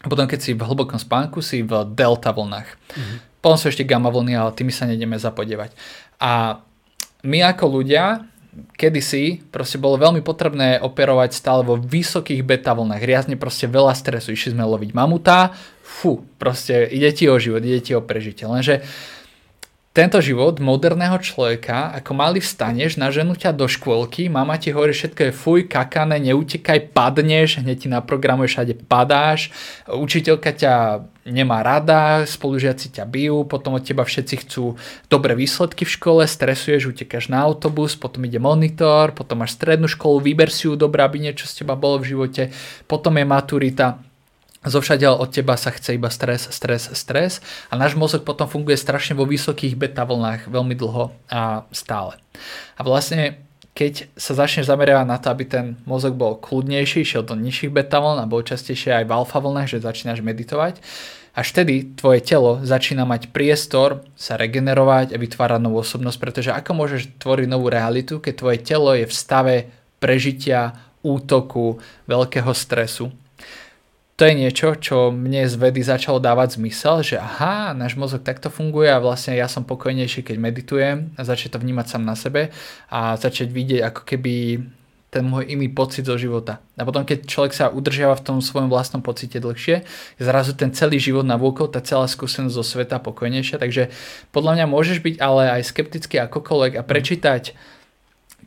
[0.00, 2.68] a potom keď si v hlbokom spánku, si v delta vlnách.
[2.72, 3.16] Mm-hmm.
[3.44, 5.76] Potom sú ešte gamma vlny, ale tými sa nejdeme zapodievať.
[6.20, 6.60] A
[7.24, 8.24] my ako ľudia,
[8.80, 13.04] kedysi proste bolo veľmi potrebné operovať stále vo vysokých beta vlnách.
[13.04, 14.32] Riazne proste veľa stresu.
[14.32, 15.52] Išli sme loviť mamuta,
[15.84, 18.48] fú, proste ide ti o život, ide ti o prežitie.
[18.48, 19.19] Lenže uh,
[19.90, 25.20] tento život moderného človeka, ako mali vstaneš, naženú ťa do škôlky, mama ti hovorí všetko
[25.26, 29.50] je fuj, kakané, neutekaj, padneš, hneď ti naprogramuje, všade padáš,
[29.90, 30.74] učiteľka ťa
[31.26, 34.78] nemá rada, spolužiaci ťa bijú, potom od teba všetci chcú
[35.10, 40.22] dobré výsledky v škole, stresuješ, utekáš na autobus, potom ide monitor, potom máš strednú školu,
[40.22, 42.54] vyber si ju dobrá, aby niečo z teba bolo v živote,
[42.86, 43.98] potom je maturita,
[44.60, 47.40] Zovšadiaľ od teba sa chce iba stres, stres, stres.
[47.72, 52.20] A náš mozog potom funguje strašne vo vysokých beta vlnách veľmi dlho a stále.
[52.76, 53.40] A vlastne
[53.72, 58.02] keď sa začneš zameriavať na to, aby ten mozog bol kľudnejší, šiel do nižších beta
[58.02, 60.84] vln a bol častejšie aj v alfa vlnách, že začínaš meditovať,
[61.30, 66.70] až vtedy tvoje telo začína mať priestor sa regenerovať a vytvárať novú osobnosť, pretože ako
[66.74, 69.56] môžeš tvoriť novú realitu, keď tvoje telo je v stave
[70.02, 73.08] prežitia, útoku, veľkého stresu
[74.20, 78.52] to je niečo, čo mne z vedy začalo dávať zmysel, že aha, náš mozog takto
[78.52, 82.52] funguje a vlastne ja som pokojnejší, keď meditujem a začať to vnímať sám na sebe
[82.92, 84.60] a začať vidieť ako keby
[85.08, 86.60] ten môj iný pocit zo života.
[86.76, 90.68] A potom, keď človek sa udržiava v tom svojom vlastnom pocite dlhšie, je zrazu ten
[90.76, 93.56] celý život na vôkol, tá celá skúsenosť zo sveta pokojnejšia.
[93.56, 93.88] Takže
[94.36, 97.56] podľa mňa môžeš byť ale aj skeptický akokoľvek a prečítať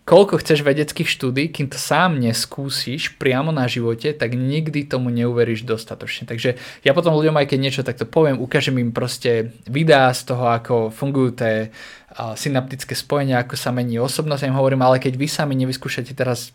[0.04, 5.64] koľko chceš vedeckých štúdí, kým to sám neskúsiš priamo na živote, tak nikdy tomu neuveríš
[5.64, 6.28] dostatočne.
[6.28, 10.52] Takže ja potom ľuďom, aj keď niečo takto poviem, ukážem im proste videá z toho,
[10.52, 11.72] ako fungujú tie
[12.14, 14.44] synaptické spojenia, ako sa mení osobnosť.
[14.44, 16.52] Ja im hovorím, ale keď vy sami nevyskúšate teraz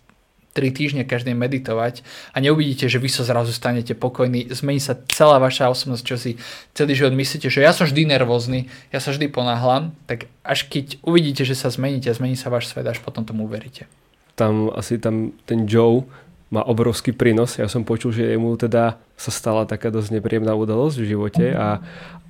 [0.59, 2.03] 3 týždne každý meditovať
[2.35, 6.35] a neuvidíte, že vy sa zrazu stanete pokojní, zmení sa celá vaša osobnosť, čo si
[6.75, 10.99] celý život myslíte, že ja som vždy nervózny, ja sa vždy ponáhľam, tak až keď
[11.07, 13.87] uvidíte, že sa zmeníte, zmení sa váš svet, až potom tomu uveríte.
[14.35, 16.03] Tam asi tam ten Joe
[16.49, 17.61] má obrovský prínos.
[17.61, 21.79] Ja som počul, že mu teda sa stala taká dosť nepríjemná udalosť v živote a,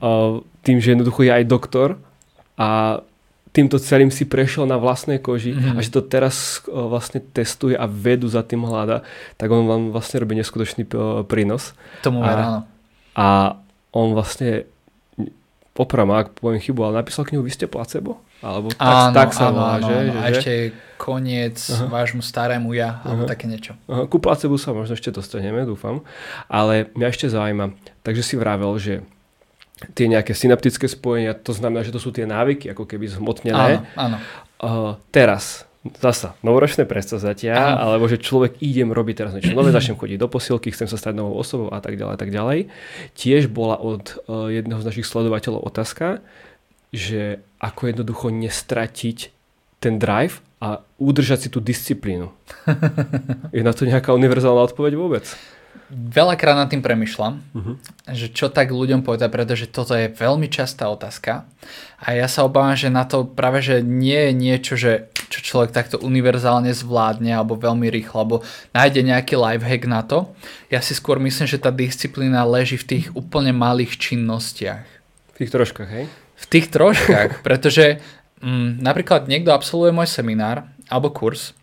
[0.03, 0.09] a
[0.67, 1.89] tým, že jednoducho je aj doktor
[2.59, 3.01] a
[3.59, 5.75] týmto celým si prešiel na vlastnej koži mm-hmm.
[5.75, 9.03] a že to teraz vlastne testuje a vedu za tým hľada,
[9.35, 10.87] tak on vám vlastne robí neskutočný
[11.27, 11.75] prínos.
[12.07, 12.63] Tomu áno.
[13.19, 13.59] A
[13.91, 14.71] on vlastne
[15.75, 18.23] poprám, ak poviem chybu, ale napísal knihu Vy ste placebo?
[18.39, 19.95] Alebo tak, áno, tak sa áno, volá, áno, že?
[19.99, 20.07] Áno.
[20.07, 20.15] Že?
[20.15, 20.53] A ešte
[20.95, 21.87] koniec Aha.
[21.91, 23.31] vášmu starému ja, alebo Aha.
[23.35, 23.75] také niečo.
[23.91, 24.07] Aha.
[24.07, 26.07] Ku placebu sa možno ešte dostaneme, dúfam.
[26.47, 27.75] Ale mňa ešte zaujíma,
[28.07, 29.03] takže si vravel, že
[29.95, 33.87] tie nejaké synaptické spojenia, to znamená, že to sú tie návyky, ako keby zhmotnené.
[33.87, 34.17] Áno, áno.
[34.59, 35.69] Uh, teraz,
[36.03, 40.75] zasa, novoročné predstavzatia, alebo že človek idem robiť teraz niečo nové, začnem chodiť do posilky,
[40.75, 42.59] chcem sa stať novou osobou a tak ďalej, a tak ďalej.
[43.15, 46.27] Tiež bola od uh, jedného z našich sledovateľov otázka,
[46.91, 49.31] že ako jednoducho nestratiť
[49.79, 52.35] ten drive a udržať si tú disciplínu.
[53.57, 55.25] Je na to nejaká univerzálna odpoveď vôbec?
[55.91, 57.75] Veľakrát nad tým premyšľam, uh-huh.
[58.11, 61.49] že čo tak ľuďom povedať, pretože toto je veľmi častá otázka
[61.99, 65.75] a ja sa obávam, že na to práve, že nie je niečo, že čo človek
[65.75, 68.37] takto univerzálne zvládne alebo veľmi rýchlo, alebo
[68.71, 70.31] nájde nejaký lifehack na to.
[70.71, 74.87] Ja si skôr myslím, že tá disciplína leží v tých úplne malých činnostiach.
[75.35, 76.07] V tých troškách, hej?
[76.39, 77.99] V tých troškách, pretože
[78.39, 81.58] mm, napríklad niekto absolvuje môj seminár alebo kurz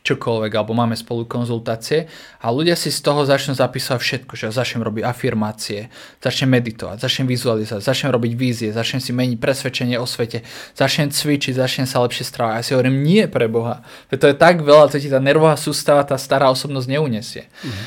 [0.00, 2.08] čokoľvek, alebo máme spolu konzultácie
[2.40, 5.92] a ľudia si z toho začnú zapísať všetko, že začnem robiť afirmácie,
[6.24, 10.40] začnem meditovať, začnem vizualizovať, začnem robiť vízie, začnem si meniť presvedčenie o svete,
[10.72, 12.54] začnem cvičiť, začnem sa lepšie strávať.
[12.56, 16.00] Ja si hovorím, nie pre Boha, to je tak veľa, to ti tá nervová sústava,
[16.08, 17.44] tá stará osobnosť neunesie.
[17.60, 17.84] Mm-hmm.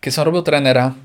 [0.00, 0.96] Keď som robil trénera,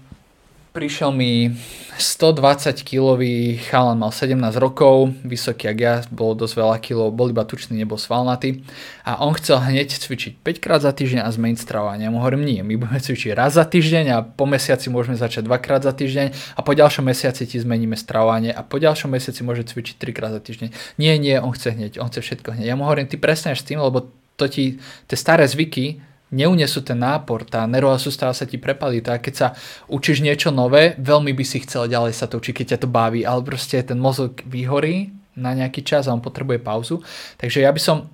[0.72, 1.52] prišiel mi
[1.96, 7.48] 120 kilový chalan, mal 17 rokov, vysoký jak ja, bol dosť veľa kilov, bol iba
[7.48, 8.68] tučný, nebol svalnatý
[9.08, 12.12] a on chcel hneď cvičiť 5 krát za týždeň a zmeniť stravovanie.
[12.12, 15.56] Mu hovorím, nie, my budeme cvičiť raz za týždeň a po mesiaci môžeme začať 2
[15.64, 19.64] krát za týždeň a po ďalšom mesiaci ti zmeníme stravovanie a po ďalšom mesiaci môže
[19.64, 21.00] cvičiť 3 krát za týždeň.
[21.00, 22.72] Nie, nie, on chce hneď, on chce všetko hneď.
[22.72, 26.04] Ja mu hovorím, ty presneš s tým, lebo to ti, tie staré zvyky
[26.34, 29.04] neunesú ten nápor, tá nervová sústava sa ti prepalí.
[29.04, 29.48] Tak keď sa
[29.92, 33.22] učíš niečo nové, veľmi by si chcel ďalej sa to učiť, keď ťa to baví,
[33.22, 37.04] ale proste ten mozog vyhorí na nejaký čas a on potrebuje pauzu.
[37.38, 38.08] Takže ja by som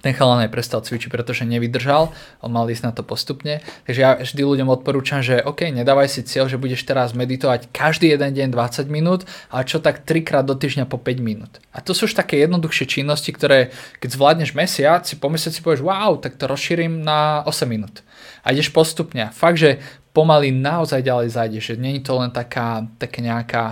[0.00, 2.08] ten chalan aj prestal cvičiť, pretože nevydržal,
[2.40, 3.60] on mal ísť na to postupne.
[3.84, 8.16] Takže ja vždy ľuďom odporúčam, že OK, nedávaj si cieľ, že budeš teraz meditovať každý
[8.16, 11.60] jeden deň 20 minút, ale čo tak 3 krát do týždňa po 5 minút.
[11.76, 15.84] A to sú už také jednoduchšie činnosti, ktoré keď zvládneš mesiac, si po mesiaci povieš,
[15.84, 18.00] wow, tak to rozšírim na 8 minút.
[18.40, 19.28] A ideš postupne.
[19.36, 23.64] Fakt, že pomaly naozaj ďalej zajde, že není to len taká, taká nejaká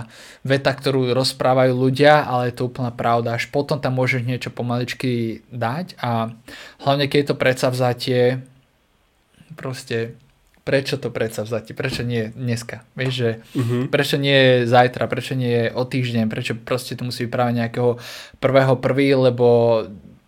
[0.47, 3.35] veta, ktorú rozprávajú ľudia, ale je to úplná pravda.
[3.35, 6.31] Až potom tam môžeš niečo pomaličky dať a
[6.83, 8.21] hlavne keď je to predsavzatie,
[9.59, 10.15] proste
[10.63, 13.89] prečo to predsavzatie, prečo nie dneska, vieš, že uh-huh.
[13.89, 17.97] prečo nie zajtra, prečo nie o týždeň, prečo proste to musí byť práve nejakého
[18.37, 19.47] prvého prvý, lebo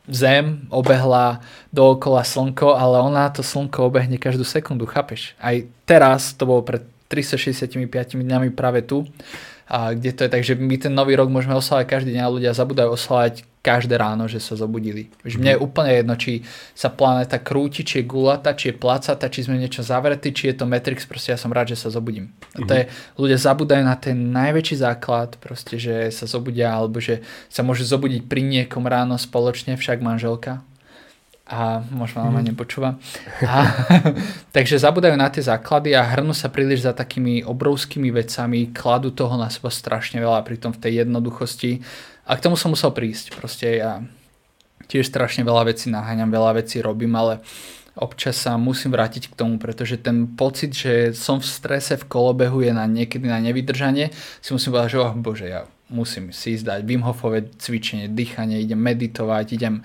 [0.10, 5.38] Zem obehla dookola Slnko, ale ona to Slnko obehne každú sekundu, chápeš?
[5.38, 6.82] Aj teraz, to bolo pred
[7.12, 7.78] 365
[8.18, 9.06] dňami práve tu,
[9.72, 12.52] a kde to je, takže my ten nový rok môžeme oslavať každý deň a ľudia
[12.52, 15.14] zabúdajú oslavať každé ráno, že sa zobudili.
[15.22, 15.66] Už mne je mhm.
[15.66, 16.42] úplne jedno, či
[16.74, 20.62] sa planéta krúti, či je gulata, či je placata, či sme niečo zavretí, či je
[20.62, 22.34] to Matrix, proste ja som rád, že sa zobudím.
[22.58, 22.80] A to mhm.
[22.82, 22.84] je,
[23.22, 28.26] ľudia zabúdajú na ten najväčší základ, proste, že sa zobudia, alebo že sa môže zobudiť
[28.26, 30.66] pri niekom ráno spoločne, však manželka,
[31.52, 32.48] a možno ma mm.
[32.48, 32.96] nepočúva.
[33.44, 33.56] A,
[34.56, 39.36] takže zabudajú na tie základy a hrnú sa príliš za takými obrovskými vecami, kladú toho
[39.36, 41.84] na seba strašne veľa, pritom v tej jednoduchosti.
[42.32, 43.36] A k tomu som musel prísť.
[43.36, 44.00] Proste ja
[44.88, 47.44] tiež strašne veľa vecí naháňam, veľa vecí robím, ale
[48.00, 52.64] občas sa musím vrátiť k tomu, pretože ten pocit, že som v strese, v kolobehu
[52.64, 55.62] je na niekedy na nevydržanie, si musím povedať, že oh bože, ja
[55.92, 59.84] musím si ísť dať Wim Hofové cvičenie, dýchanie, idem meditovať, idem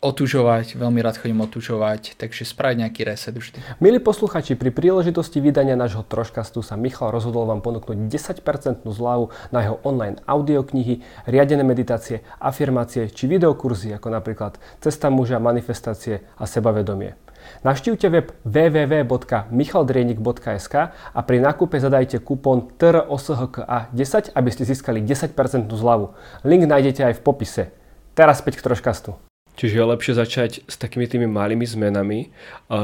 [0.00, 3.80] otužovať, veľmi rád chodím otužovať, takže spraviť nejaký reset vždy.
[3.80, 9.62] Milí posluchači, pri príležitosti vydania nášho troškastu sa Michal rozhodol vám ponúknuť 10% zľavu na
[9.64, 17.16] jeho online audioknihy, riadené meditácie, afirmácie či videokurzy ako napríklad Cesta muža, manifestácie a sebavedomie.
[17.62, 26.10] Navštívte web www.michaldrienik.sk a pri nákupe zadajte kupón TROSHKA10, aby ste získali 10% zľavu.
[26.42, 27.70] Link nájdete aj v popise.
[28.18, 29.25] Teraz späť k troškastu.
[29.56, 32.28] Čiže je lepšie začať s takými tými malými zmenami.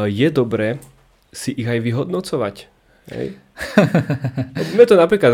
[0.08, 0.80] Je dobré
[1.32, 2.68] si ich aj vyhodnocovať.
[3.12, 3.36] Hej?
[4.76, 5.32] Mne to napríklad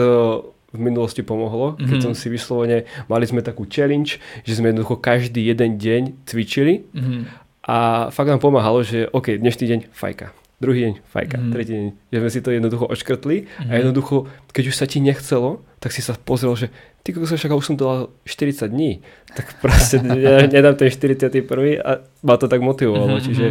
[0.69, 2.05] v minulosti pomohlo, keď mm-hmm.
[2.05, 7.21] som si vyslovene, mali sme takú challenge, že sme jednoducho každý jeden deň cvičili mm-hmm.
[7.65, 10.29] a fakt nám pomáhalo, že OK, dnešný deň fajka,
[10.61, 11.53] druhý deň fajka, mm-hmm.
[11.57, 13.65] tretí deň, že sme si to jednoducho oškrtli mm-hmm.
[13.65, 13.79] a mhm.
[13.81, 14.17] jednoducho,
[14.53, 16.69] keď už sa ti nechcelo, tak si sa pozrel, že
[17.09, 19.01] ty kokos, však už som dal 40 dní,
[19.33, 19.97] tak proste
[20.53, 21.41] nedám ten 41.
[21.81, 23.25] a ma to tak motivovalo, mm-hmm.
[23.25, 23.47] čiže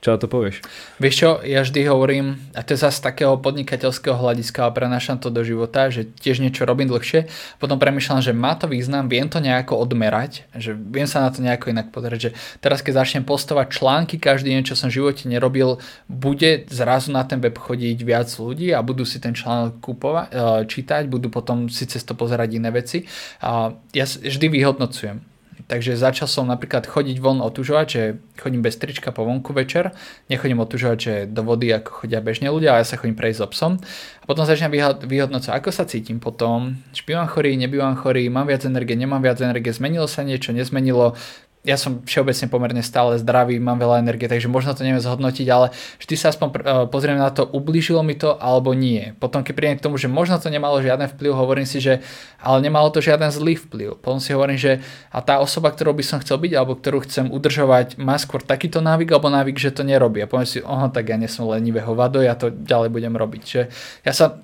[0.00, 0.64] čo na to povieš?
[0.96, 5.28] Vieš čo, ja vždy hovorím, a to je zase takého podnikateľského hľadiska, ale prenášam to
[5.28, 7.28] do života, že tiež niečo robím dlhšie,
[7.60, 11.44] potom premyšľam, že má to význam, viem to nejako odmerať, že viem sa na to
[11.44, 12.30] nejako inak pozrieť, že
[12.64, 15.76] teraz keď začnem postovať články každý deň, čo som v živote nerobil,
[16.08, 20.64] bude zrazu na ten web chodiť viac ľudí a budú si ten článok kúpovať, e,
[20.64, 23.04] čítať, budú potom si cez to pozerať iné veci.
[23.44, 25.29] A ja vždy vyhodnocujem
[25.70, 28.02] Takže začal som napríklad chodiť von otužovať, že
[28.42, 29.94] chodím bez trička po vonku večer,
[30.26, 33.46] nechodím otužovať, že do vody ako chodia bežne ľudia, ale ja sa chodím prejsť so
[33.54, 33.72] psom.
[34.18, 34.74] A potom začnem
[35.06, 39.38] vyhodnocovať, ako sa cítim potom, či bývam chorý, nebývam chorý, mám viac energie, nemám viac
[39.38, 41.14] energie, zmenilo sa niečo, nezmenilo,
[41.60, 45.68] ja som všeobecne pomerne stále zdravý, mám veľa energie, takže možno to neviem zhodnotiť, ale
[46.00, 46.56] vždy sa aspoň e,
[46.88, 49.12] pozriem na to, ublížilo mi to alebo nie.
[49.20, 52.00] Potom keď prídem k tomu, že možno to nemalo žiaden vplyv, hovorím si, že
[52.40, 54.00] ale nemalo to žiaden zlý vplyv.
[54.00, 54.80] Potom si hovorím, že
[55.12, 58.80] a tá osoba, ktorou by som chcel byť alebo ktorú chcem udržovať, má skôr takýto
[58.80, 60.24] návyk alebo návyk, že to nerobí.
[60.24, 63.42] A poviem si, oho, tak ja nie som lenivé hovado, ja to ďalej budem robiť.
[63.44, 63.60] Že
[64.08, 64.40] ja sa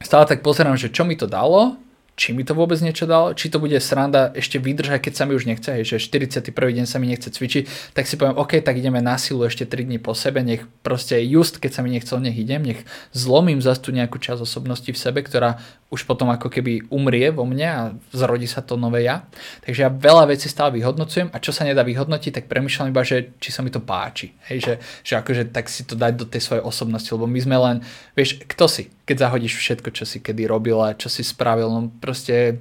[0.00, 1.76] stále tak pozerám, že čo mi to dalo,
[2.16, 5.36] či mi to vôbec niečo dalo, či to bude sranda ešte vydržať, keď sa mi
[5.36, 6.48] už nechce, hej, že 41.
[6.48, 9.84] deň sa mi nechce cvičiť, tak si poviem, OK, tak ideme na silu ešte 3
[9.84, 13.84] dní po sebe, nech proste just, keď sa mi nechcel, nech idem, nech zlomím zase
[13.84, 17.80] tú nejakú časť osobnosti v sebe, ktorá už potom ako keby umrie vo mne a
[18.10, 19.22] zrodí sa to nové ja.
[19.62, 23.30] Takže ja veľa vecí stále vyhodnocujem a čo sa nedá vyhodnotiť, tak premyšľam iba, že
[23.38, 24.34] či sa mi to páči.
[24.50, 24.74] Hej, že,
[25.06, 27.76] že akože tak si to dať do tej svojej osobnosti, lebo my sme len,
[28.18, 31.86] vieš, kto si, keď zahodíš všetko, čo si kedy robil a čo si spravil, no
[32.02, 32.58] proste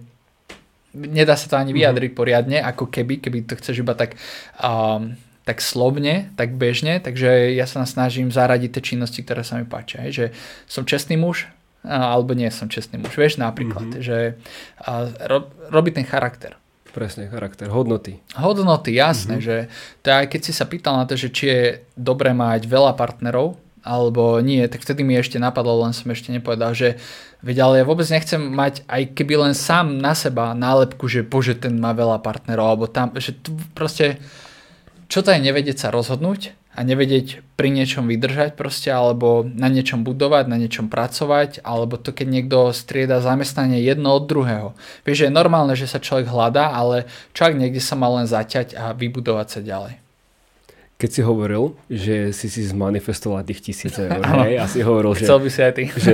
[0.93, 1.77] nedá sa to ani mhm.
[1.81, 2.21] vyjadriť mm-hmm.
[2.21, 4.13] poriadne, ako keby, keby to chceš iba tak
[4.61, 9.65] um, tak slovne, tak bežne, takže ja sa snažím zaradiť tie činnosti, ktoré sa mi
[9.69, 10.01] páčia.
[10.09, 10.33] Že
[10.65, 11.45] som čestný muž,
[11.85, 13.15] alebo nie som čestný muž.
[13.15, 14.05] Vieš napríklad, mm-hmm.
[14.05, 14.41] že
[14.81, 16.57] a, ro, robí ten charakter.
[16.91, 18.23] Presne, charakter, hodnoty.
[18.39, 19.47] Hodnoty, jasné, mm-hmm.
[19.47, 19.55] že
[19.99, 21.63] to aj keď si sa pýtal na to, že či je
[21.93, 26.73] dobré mať veľa partnerov, alebo nie, tak vtedy mi ešte napadlo, len som ešte nepovedal,
[26.73, 26.97] že
[27.45, 31.53] veď, ale ja vôbec nechcem mať aj keby len sám na seba nálepku, že bože,
[31.53, 34.17] ten má veľa partnerov, alebo tam, že tu proste,
[35.05, 40.03] čo to je nevedieť sa rozhodnúť a nevedieť pri niečom vydržať proste, alebo na niečom
[40.03, 44.75] budovať, na niečom pracovať, alebo to keď niekto strieda zamestnanie jedno od druhého.
[45.07, 48.75] Vieš, že je normálne, že sa človek hľadá, ale človek niekde sa má len zaťať
[48.75, 50.03] a vybudovať sa ďalej.
[50.95, 54.15] Keď si hovoril, že si si zmanifestoval tých tisíc eur,
[54.47, 55.27] hej, a si hovoril, že...
[55.27, 55.83] Chcel by si aj ty.
[55.91, 56.13] Že,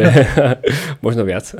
[1.05, 1.53] možno viac,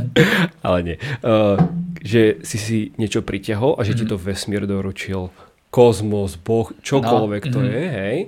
[0.66, 0.96] ale nie.
[1.24, 1.56] Uh,
[2.04, 4.04] že si si niečo pritiahol a že mm-hmm.
[4.04, 5.32] ti to vesmír doručil
[5.68, 7.74] kozmos, boh, čokoľvek no, to mm-hmm.
[7.76, 8.18] je, hej,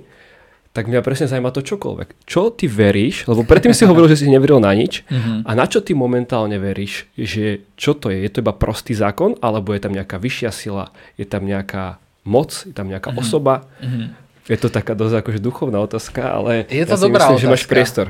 [0.70, 2.30] tak mňa presne zaujíma to čokoľvek.
[2.30, 5.42] Čo ty veríš, lebo predtým si hovoril, že si neveril na nič mm-hmm.
[5.42, 8.22] a na čo ty momentálne veríš, že čo to je?
[8.22, 12.54] Je to iba prostý zákon, alebo je tam nejaká vyššia sila, je tam nejaká moc,
[12.68, 13.24] je tam nejaká mm-hmm.
[13.24, 13.66] osoba?
[13.82, 14.06] Mm-hmm.
[14.46, 17.42] Je to taká dosť akože duchovná otázka, ale je to ja si dobrá myslím, otázka.
[17.42, 18.06] že máš priestor.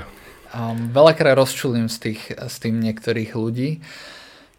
[0.50, 3.80] Um, veľakrát rozčulím z tých, s tým niektorých ľudí.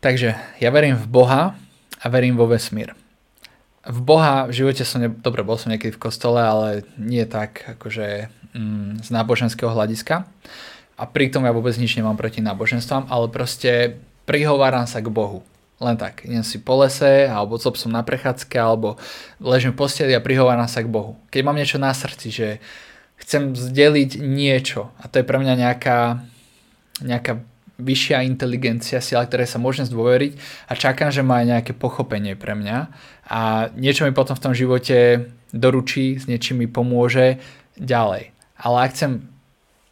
[0.01, 1.53] Takže ja verím v Boha
[2.01, 2.97] a verím vo vesmír
[3.81, 5.09] v Boha v živote som, ne...
[5.09, 10.29] dobre, bol som niekedy v kostole, ale nie tak akože mm, z náboženského hľadiska.
[11.01, 13.97] A pritom ja vôbec nič nemám proti náboženstvám, ale proste
[14.29, 15.41] prihováram sa k Bohu.
[15.81, 19.01] Len tak, idem si po lese, alebo co som na prechádzke, alebo
[19.41, 21.17] ležím v posteli a prihováram sa k Bohu.
[21.33, 22.47] Keď mám niečo na srdci, že
[23.17, 26.21] chcem zdeliť niečo a to je pre mňa nejaká,
[27.01, 27.41] nejaká
[27.81, 30.37] vyššia inteligencia, sila, ktoré sa môžem zdôveriť
[30.69, 32.77] a čakám, že má aj nejaké pochopenie pre mňa
[33.27, 37.41] a niečo mi potom v tom živote doručí, s niečím mi pomôže
[37.75, 38.31] ďalej.
[38.61, 39.31] Ale ak chcem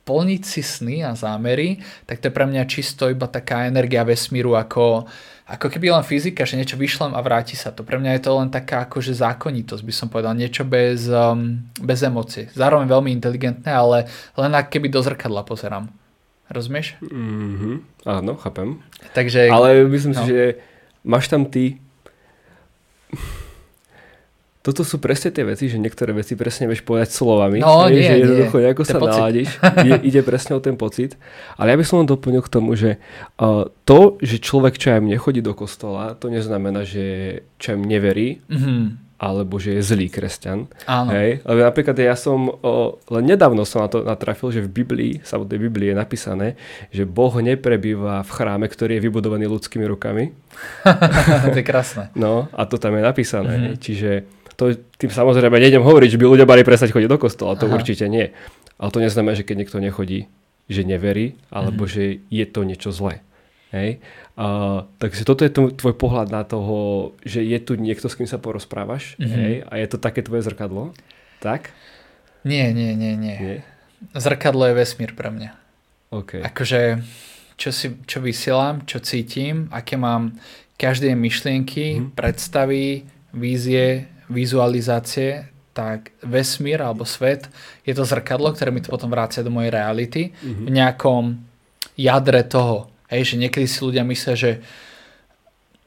[0.09, 4.57] plniť si sny a zámery, tak to je pre mňa čisto iba taká energia vesmíru
[4.57, 5.05] ako,
[5.45, 7.85] ako keby len fyzika, že niečo vyšlem a vráti sa to.
[7.85, 12.01] Pre mňa je to len taká akože zákonitosť, by som povedal, niečo bez, um, bez
[12.01, 12.49] emócií.
[12.57, 15.93] Zároveň veľmi inteligentné, ale len ak keby do zrkadla pozerám.
[16.49, 16.97] Rozumieš?
[17.05, 17.75] Mm-hmm.
[18.09, 18.81] Áno, chápem.
[19.13, 20.19] Takže, ale myslím no.
[20.19, 20.43] si, že
[21.05, 21.77] máš tam ty
[24.59, 27.63] toto sú presne tie veci, že niektoré veci presne vieš povedať slovami.
[27.63, 28.63] No, nie, že jednoducho nie.
[28.67, 29.49] nejako sa naladíš.
[29.81, 31.15] ide, ide presne o ten pocit.
[31.55, 32.99] Ale ja by som len doplnil k tomu, že
[33.39, 38.43] uh, to, že človek čo aj nechodí do kostola, to neznamená, že čo aj neverí.
[38.51, 40.71] Mm-hmm alebo že je zlý kresťan.
[40.87, 41.11] Áno.
[41.11, 41.43] Hej?
[41.43, 45.59] Ale napríklad ja som, o, len nedávno som na to natrafil, že v Biblii, samotnej
[45.59, 46.47] Biblii je napísané,
[46.95, 50.31] že Boh neprebýva v chráme, ktorý je vybudovaný ľudskými rukami.
[51.51, 52.07] to je krásne.
[52.15, 53.53] No a to tam je napísané.
[53.59, 53.75] Mm-hmm.
[53.83, 54.09] Čiže
[54.55, 57.75] to, tým samozrejme nejdem hovoriť, že by ľudia mali prestať chodiť do kostola, to Aha.
[57.75, 58.31] určite nie.
[58.79, 60.31] Ale to neznamená, že keď niekto nechodí,
[60.71, 62.23] že neverí, alebo mm-hmm.
[62.23, 63.19] že je to niečo zlé.
[63.69, 64.01] Hej?
[64.33, 68.41] Uh, takže toto je tvoj pohľad na toho, že je tu niekto, s kým sa
[68.41, 69.39] porozprávaš mm-hmm.
[69.39, 69.53] hej?
[69.69, 70.97] a je to také tvoje zrkadlo.
[71.37, 71.69] Tak?
[72.41, 73.37] Nie, nie, nie, nie.
[73.37, 73.57] nie?
[74.17, 75.51] Zrkadlo je vesmír pre mňa.
[76.09, 76.41] Okay.
[76.41, 77.05] Akože,
[77.59, 80.33] čo, si, čo vysielam, čo cítim, aké mám
[80.79, 82.17] každé myšlienky, mm-hmm.
[82.17, 83.05] predstavy,
[83.35, 85.45] vízie, vizualizácie,
[85.75, 87.45] tak vesmír alebo svet
[87.85, 90.65] je to zrkadlo, ktoré mi to potom vrácia do mojej reality mm-hmm.
[90.65, 91.23] v nejakom
[91.95, 92.89] jadre toho.
[93.09, 94.51] Hej, že niekedy si ľudia myslia, že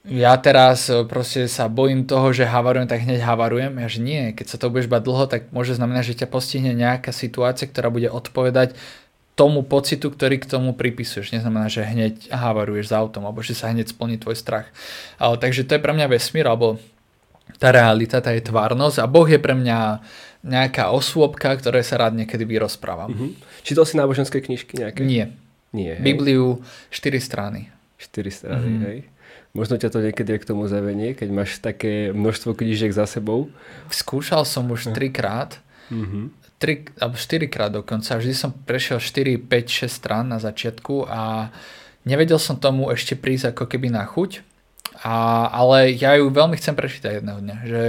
[0.03, 3.79] ja teraz e, proste sa bojím toho, že havarujem, tak hneď havarujem.
[3.79, 6.75] Ja že nie, keď sa to budeš bať dlho, tak môže znamenať, že ťa postihne
[6.75, 8.75] nejaká situácia, ktorá bude odpovedať
[9.39, 11.33] tomu pocitu, ktorý k tomu pripisuješ.
[11.33, 14.68] Neznamená, že hneď havaruješ s autom, alebo že sa hneď splní tvoj strach.
[15.16, 16.77] Ale, takže to je pre mňa vesmír, alebo
[17.57, 20.03] tá realita, tá je tvárnosť a Boh je pre mňa
[20.43, 23.14] nejaká osôbka, ktoré sa rád niekedy vyrozprávam.
[23.14, 23.31] Uh-huh.
[23.62, 25.07] Čítal si náboženské knižky nejaké?
[25.07, 25.31] Nie.
[25.73, 25.99] Nie.
[25.99, 26.05] Hej?
[26.05, 26.61] Bibliu
[26.93, 27.73] 4 strany.
[27.99, 28.87] 4 strany, uh-huh.
[28.87, 28.99] hej.
[29.53, 33.53] Možno ťa to niekedy k tomu zavenie, keď máš také množstvo knížiek za sebou.
[33.93, 35.61] Skúšal som už trikrát.
[35.93, 36.33] Uh-huh.
[36.57, 38.16] Tri, alebo 4 krát dokonca.
[38.16, 41.53] Vždy som prešiel 4, 5, 6 strán na začiatku a
[42.09, 44.53] nevedel som tomu ešte prísť ako keby na chuť
[45.03, 47.83] a, ale ja ju veľmi chcem prečítať jedného dňa, že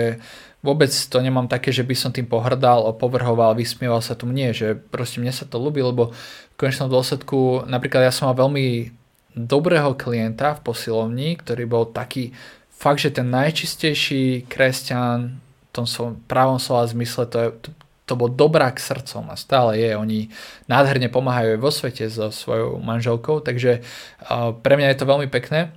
[0.64, 4.32] vôbec to nemám také, že by som tým pohrdal, opovrhoval, vysmieval sa tomu.
[4.32, 8.39] Nie, že proste mne sa to ľúbi, lebo v konečnom dôsledku, napríklad ja som mal
[8.39, 8.95] veľmi
[9.36, 12.32] dobrého klienta v posilovni, ktorý bol taký
[12.72, 17.70] fakt, že ten najčistejší kresťan v tom svojom pravom slova zmysle, to, je, to,
[18.07, 19.97] to bol dobrák srdcom a stále je.
[19.99, 20.32] Oni
[20.72, 25.28] nádherne pomáhajú aj vo svete so svojou manželkou, takže uh, pre mňa je to veľmi
[25.28, 25.74] pekné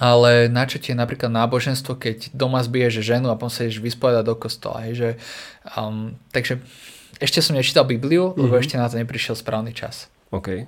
[0.00, 3.84] ale na čo ti je napríklad náboženstvo, keď doma zbiješ ženu a potom sa ideš
[3.84, 4.88] vyspovedať do kostola.
[4.88, 5.10] Hej, že,
[5.76, 6.64] um, takže
[7.20, 8.40] ešte som nečítal Bibliu, mm-hmm.
[8.40, 8.60] lebo mhm.
[8.64, 10.08] ešte na to neprišiel správny čas.
[10.32, 10.64] OK.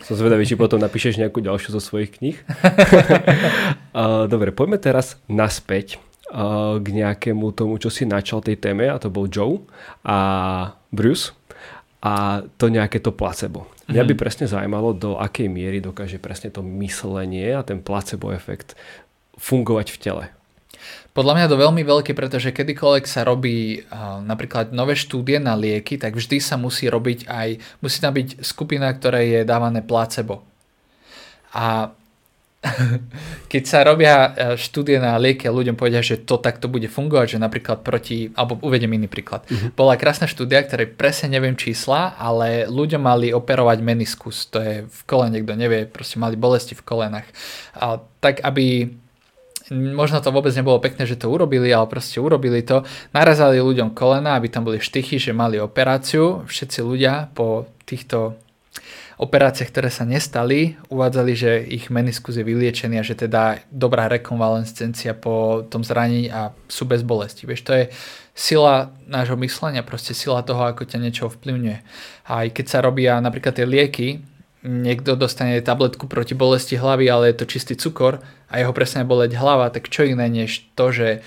[0.00, 2.40] Som zvedavý, či potom napíšeš nejakú ďalšiu zo svojich kníh.
[3.92, 6.00] uh, dobre, poďme teraz naspäť
[6.32, 9.60] uh, k nejakému tomu, čo si načal tej téme, a to bol Joe
[10.00, 10.16] a
[10.88, 11.36] Bruce
[12.00, 13.68] a to nejaké to placebo.
[13.92, 14.20] Mňa by mhm.
[14.20, 18.72] presne zaujímalo, do akej miery dokáže presne to myslenie a ten placebo efekt
[19.36, 20.24] fungovať v tele.
[21.10, 23.84] Podľa mňa to veľmi veľké, pretože kedykoľvek sa robí
[24.24, 27.48] napríklad nové štúdie na lieky, tak vždy sa musí robiť aj,
[27.84, 30.46] musí tam byť skupina, ktoré je dávané placebo.
[31.50, 31.92] A
[33.52, 34.28] keď sa robia e,
[34.60, 38.60] štúdie na lieky a ľuďom povedia, že to takto bude fungovať, že napríklad proti, alebo
[38.60, 39.48] uvedem iný príklad.
[39.48, 39.72] Uh-huh.
[39.72, 45.00] Bola krásna štúdia, ktorej presne neviem čísla, ale ľudia mali operovať meniskus, to je v
[45.08, 47.28] kolene, kto nevie, proste mali bolesti v kolenách.
[47.80, 48.92] A tak, aby
[49.72, 52.84] možno to vôbec nebolo pekné, že to urobili, ale proste urobili to.
[53.16, 56.44] Narazali ľuďom kolena, aby tam boli štychy, že mali operáciu.
[56.44, 58.36] Všetci ľudia po týchto
[59.20, 65.12] operáciách, ktoré sa nestali, uvádzali, že ich meniskus je vyliečený a že teda dobrá rekonvalescencia
[65.12, 67.44] po tom zranení a sú bez bolesti.
[67.44, 67.84] Vieš, to je
[68.32, 71.78] sila nášho myslenia, proste sila toho, ako ťa niečo vplyvňuje.
[72.32, 74.24] A aj keď sa robia napríklad tie lieky,
[74.64, 79.36] niekto dostane tabletku proti bolesti hlavy, ale je to čistý cukor a jeho presne boleť
[79.36, 81.20] hlava, tak čo iné než to, že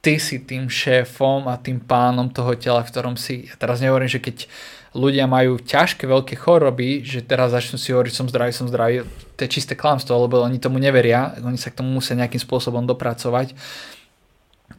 [0.00, 3.50] ty si tým šéfom a tým pánom toho tela, v ktorom si.
[3.50, 4.46] Ja teraz nehovorím, že keď
[4.90, 9.06] ľudia majú ťažké veľké choroby, že teraz začnú si hovoriť som zdravý, som zdravý,
[9.38, 12.82] to je čisté klamstvo, lebo oni tomu neveria, oni sa k tomu musia nejakým spôsobom
[12.90, 13.54] dopracovať.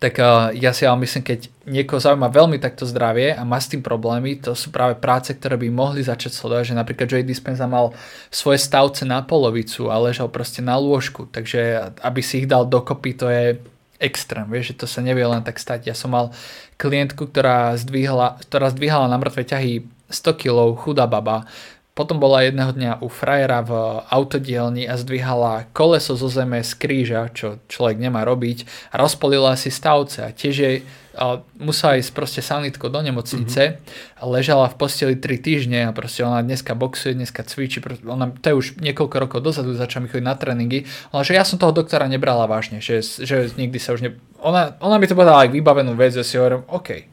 [0.01, 3.69] Tak uh, ja si ale myslím, keď niekoho zaujíma veľmi takto zdravie a má s
[3.69, 7.69] tým problémy, to sú práve práce, ktoré by mohli začať sledovať, že napríklad Joey Dispenza
[7.69, 7.93] mal
[8.33, 13.11] svoje stavce na polovicu a ležal proste na lôžku, takže aby si ich dal dokopy,
[13.13, 13.61] to je
[14.01, 15.85] extrém, vieš, že to sa nevie len tak stať.
[15.85, 16.33] Ja som mal
[16.81, 21.47] klientku, ktorá zdvíhala, ktorá zdvíhala na mŕtve ťahy 100 kg, chudá baba,
[21.91, 23.71] potom bola jedného dňa u frajera v
[24.07, 28.63] autodielni a zdvíhala koleso zo zeme z kríža, čo človek nemá robiť.
[28.95, 30.77] A rozpolila si stavce a tiež jej
[31.11, 33.61] a musela ísť proste sanitko do nemocnice.
[33.75, 34.23] Mm-hmm.
[34.23, 38.55] ležala v posteli 3 týždne a proste ona dneska boxuje, dneska cvičí, ona, to je
[38.55, 42.07] už niekoľko rokov dozadu, začala mi chodiť na tréningy, ale že ja som toho doktora
[42.07, 44.15] nebrala vážne, že, že nikdy sa už ne...
[44.39, 47.11] Ona, ona mi to povedala aj vybavenú vec, že si hovorím, OK,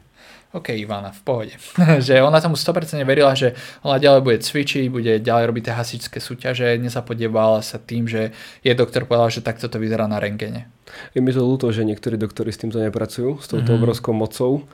[0.49, 1.55] OK Ivana, v pohode.
[2.05, 3.53] že ona tomu 100% verila, že
[3.85, 8.33] ona ďalej bude cvičiť, bude ďalej robiť tie hasičské súťaže, nezapodievala sa tým, že
[8.65, 10.65] je doktor povedal, že takto to vyzerá na rengene.
[11.13, 13.77] Je mi to ľúto, že niektorí doktori s týmto nepracujú, s touto mm-hmm.
[13.77, 14.65] obrovskou mocou,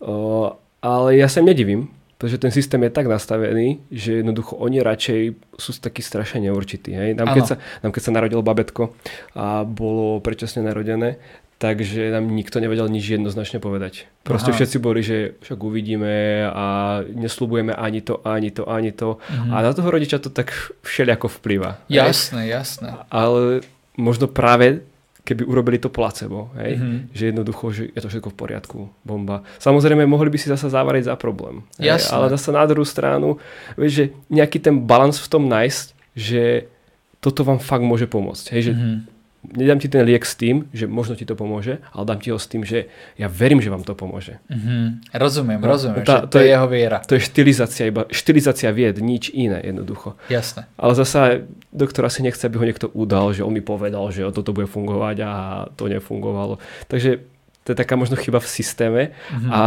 [0.00, 5.20] uh, ale ja sa nedivím, pretože ten systém je tak nastavený, že jednoducho oni radšej
[5.54, 6.90] sú takí strašne neurčití.
[6.90, 7.14] Hej?
[7.14, 8.90] Nám, keď sa, nám keď sa narodil babetko
[9.38, 11.22] a bolo predčasne narodené,
[11.58, 14.06] takže nám nikto nevedel nič jednoznačne povedať.
[14.22, 14.56] Proste Aha.
[14.56, 19.18] všetci boli, že však uvidíme a neslubujeme ani to, ani to, ani to.
[19.26, 19.50] Mhm.
[19.50, 20.54] A na toho rodiča to tak
[20.86, 21.82] všelijako vplýva.
[21.90, 22.62] Jasné, hej?
[22.62, 22.94] jasné.
[23.10, 23.66] Ale
[23.98, 24.86] možno práve
[25.26, 26.80] keby urobili to placebo, hej?
[26.80, 26.98] Mm-hmm.
[27.12, 29.44] že jednoducho, že je to všetko v poriadku, bomba.
[29.60, 31.68] Samozrejme, mohli by si zase závariť za problém.
[31.76, 32.16] Jasné.
[32.16, 33.36] Ale zase na druhú stranu,
[33.76, 35.86] vieš, že nejaký ten balans v tom nájsť,
[36.16, 36.72] že
[37.20, 38.56] toto vám fakt môže pomôcť.
[38.56, 38.72] Hej?
[38.72, 39.17] Že mm-hmm
[39.54, 42.38] nedám ti ten liek s tým, že možno ti to pomôže, ale dám ti ho
[42.38, 44.42] s tým, že ja verím, že vám to pomôže.
[44.50, 45.14] Mm-hmm.
[45.16, 46.98] Rozumiem, no, rozumiem, tá, že to, to je jeho viera.
[47.04, 50.18] To je štilizácia, iba štilizácia vied, nič iné jednoducho.
[50.28, 50.68] Jasné.
[50.76, 54.52] Ale zase doktor asi nechce, aby ho niekto udal, že on mi povedal, že toto
[54.52, 55.30] bude fungovať a
[55.76, 56.60] to nefungovalo.
[56.90, 57.24] Takže
[57.64, 59.52] to je taká možno chyba v systéme mm-hmm.
[59.52, 59.60] a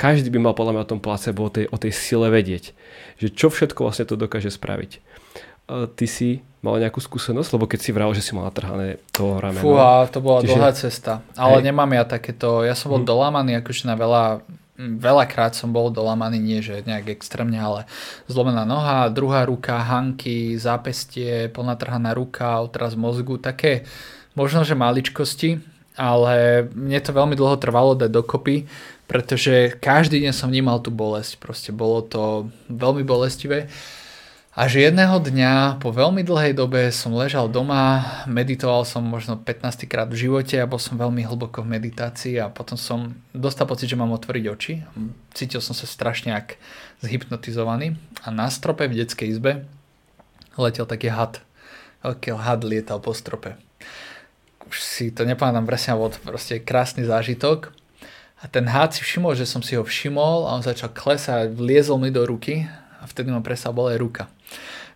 [0.00, 2.72] každý by mal podľa mňa o tom placebo, o tej, o tej sile vedieť,
[3.20, 4.96] že čo všetko vlastne to dokáže spraviť.
[5.70, 7.50] Ty si mal nejakú skúsenosť?
[7.56, 9.64] Lebo keď si vral, že si mal natrhané to rameno.
[9.64, 10.50] Fúha, to bola Čiže...
[10.52, 11.12] dlhá cesta.
[11.36, 11.72] Ale Hej.
[11.72, 13.08] nemám ja takéto, ja som bol hmm.
[13.08, 14.24] dolamaný akože na veľa,
[14.76, 17.88] veľakrát som bol dolamaný, nie že nejak extrémne, ale
[18.28, 23.88] zlomená noha, druhá ruka, hanky, zápestie, ponatrhaná ruka, otraz mozgu, také
[24.36, 25.60] možno, že maličkosti,
[25.96, 28.64] ale mne to veľmi dlho trvalo dať dokopy,
[29.10, 33.66] pretože každý deň som vnímal tú bolesť, proste bolo to veľmi bolestivé.
[34.50, 40.10] Až jedného dňa po veľmi dlhej dobe som ležal doma, meditoval som možno 15 krát
[40.10, 43.94] v živote a bol som veľmi hlboko v meditácii a potom som dostal pocit, že
[43.94, 44.82] mám otvoriť oči.
[45.38, 46.58] Cítil som sa strašne ak
[46.98, 47.94] zhypnotizovaný
[48.26, 49.70] a na strope v detskej izbe
[50.58, 51.38] letel taký had.
[52.02, 53.54] Veľký had lietal po strope.
[54.66, 57.70] Už si to nepamätám presne, bol to proste krásny zážitok.
[58.42, 62.02] A ten had si všimol, že som si ho všimol a on začal klesať, vliezol
[62.02, 62.66] mi do ruky
[62.98, 64.26] a vtedy ma prestal bola ruka.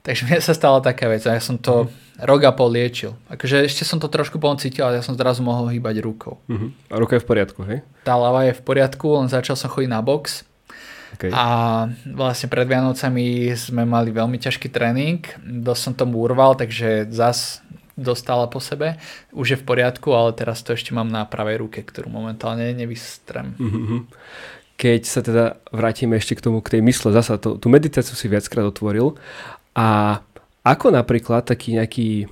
[0.04, 2.28] Takže mne sa stala taká vec a ja som to mm.
[2.28, 3.16] rok a pol liečil.
[3.32, 6.44] Akože ešte som to trošku cítil, ale ja som zrazu mohol hýbať rukou.
[6.44, 6.68] Uh-huh.
[6.92, 7.80] A ruka je v poriadku, hej?
[8.04, 10.44] Tá lava je v poriadku, len začal som chodiť na box.
[11.16, 11.32] Okay.
[11.32, 17.64] A vlastne pred Vianocami sme mali veľmi ťažký tréning, dosť som tomu urval, takže zas
[17.96, 19.00] dostala po sebe.
[19.32, 23.56] Už je v poriadku, ale teraz to ešte mám na pravej ruke, ktorú momentálne nevystrem.
[23.56, 24.04] Uh-huh
[24.74, 28.26] keď sa teda vrátime ešte k tomu, k tej mysle, zasa to, tú meditáciu si
[28.26, 29.14] viackrát otvoril
[29.74, 30.18] a
[30.64, 32.26] ako napríklad taký nejaký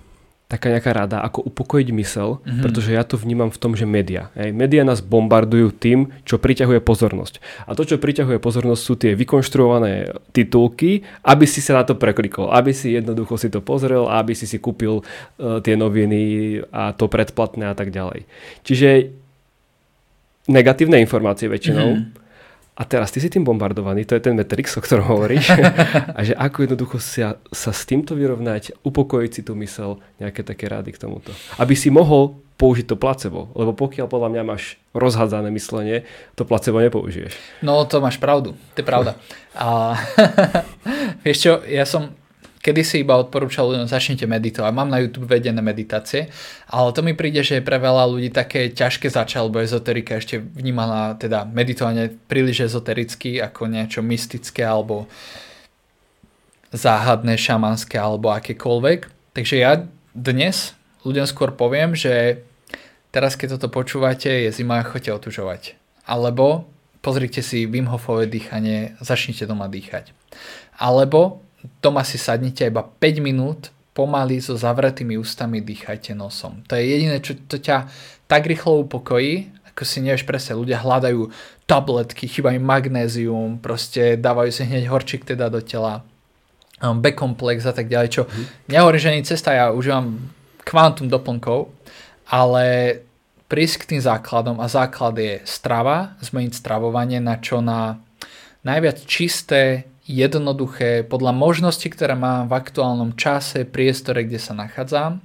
[0.52, 2.60] taká nejaká rada, ako upokojiť mysel, mm-hmm.
[2.60, 4.28] pretože ja to vnímam v tom, že média.
[4.36, 7.40] Hej, média nás bombardujú tým, čo priťahuje pozornosť.
[7.64, 12.52] A to, čo priťahuje pozornosť, sú tie vykonštruované titulky, aby si sa na to preklikol,
[12.52, 17.08] aby si jednoducho si to pozrel, aby si si kúpil uh, tie noviny a to
[17.08, 18.28] predplatné a tak ďalej.
[18.60, 19.08] Čiže
[20.52, 22.20] negatívne informácie väčšinou, mm-hmm
[22.72, 25.52] a teraz ty si tým bombardovaný, to je ten Matrix, o ktorom hovoríš.
[26.16, 30.72] a že ako jednoducho sa, sa s týmto vyrovnať, upokojiť si tú mysel, nejaké také
[30.72, 31.36] rády k tomuto.
[31.60, 33.52] Aby si mohol použiť to placebo.
[33.52, 37.36] Lebo pokiaľ podľa mňa máš rozhádzané myslenie, to placebo nepoužiješ.
[37.60, 39.20] No to máš pravdu, to je pravda.
[39.52, 39.98] A
[41.26, 42.14] vieš čo, ja som
[42.62, 44.70] kedy si iba odporúčal ľuďom, začnite meditovať.
[44.70, 46.30] Mám na YouTube vedené meditácie,
[46.70, 50.38] ale to mi príde, že je pre veľa ľudí také ťažké začať, lebo ezoterika ešte
[50.38, 55.10] vnímaná, teda meditovanie príliš ezotericky ako niečo mystické alebo
[56.70, 59.10] záhadné, šamanské alebo akékoľvek.
[59.34, 59.82] Takže ja
[60.14, 62.46] dnes ľuďom skôr poviem, že
[63.10, 65.74] teraz keď toto počúvate, je zima a chodte otužovať.
[66.06, 66.70] Alebo
[67.02, 70.14] pozrite si Wim Hofové dýchanie, začnite doma dýchať.
[70.78, 71.41] Alebo
[71.82, 76.64] doma si sadnite iba 5 minút, pomaly so zavretými ústami dýchajte nosom.
[76.68, 77.92] To je jediné, čo to ťa
[78.24, 81.28] tak rýchlo upokojí, ako si nevieš presne, ľudia hľadajú
[81.68, 86.04] tabletky, chýba im magnézium, proste dávajú si hneď horčík teda do tela,
[86.80, 88.72] um, B-komplex a tak ďalej, čo mm.
[88.72, 90.32] nehovorím, že ani cesta, ja užívam
[90.64, 91.68] kvantum doplnkov,
[92.28, 93.00] ale
[93.52, 98.00] prísť k tým základom a základ je strava, zmeniť stravovanie na čo na
[98.64, 105.24] najviac čisté, jednoduché, podľa možností, ktoré mám v aktuálnom čase, priestore, kde sa nachádzam,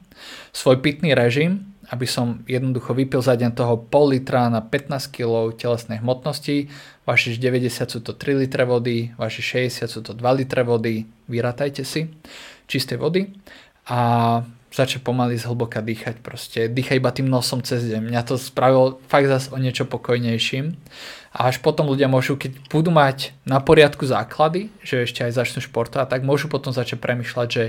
[0.56, 5.52] svoj pitný režim, aby som jednoducho vypil za deň toho pol litra na 15 kg
[5.56, 6.68] telesnej hmotnosti,
[7.08, 11.88] vašich 90 sú to 3 litre vody, vašich 60 sú to 2 litre vody, vyratajte
[11.88, 12.12] si
[12.68, 13.32] čistej vody
[13.88, 16.68] a začať pomaly zhlboka dýchať proste.
[16.68, 18.04] Dýchaj iba tým nosom cez deň.
[18.04, 20.76] Mňa to spravilo fakt zase o niečo pokojnejším.
[21.38, 25.62] A až potom ľudia môžu, keď budú mať na poriadku základy, že ešte aj začnú
[25.62, 27.64] športovať, tak môžu potom začať premyšľať, že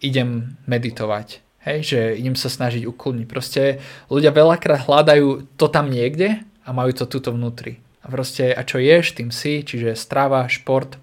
[0.00, 1.44] idem meditovať.
[1.62, 3.26] Hej, že idem sa snažiť uklniť.
[3.28, 7.78] Proste ľudia veľakrát hľadajú to tam niekde a majú to tuto vnútri.
[8.02, 10.98] A proste, a čo ješ, tým si, čiže strava, šport,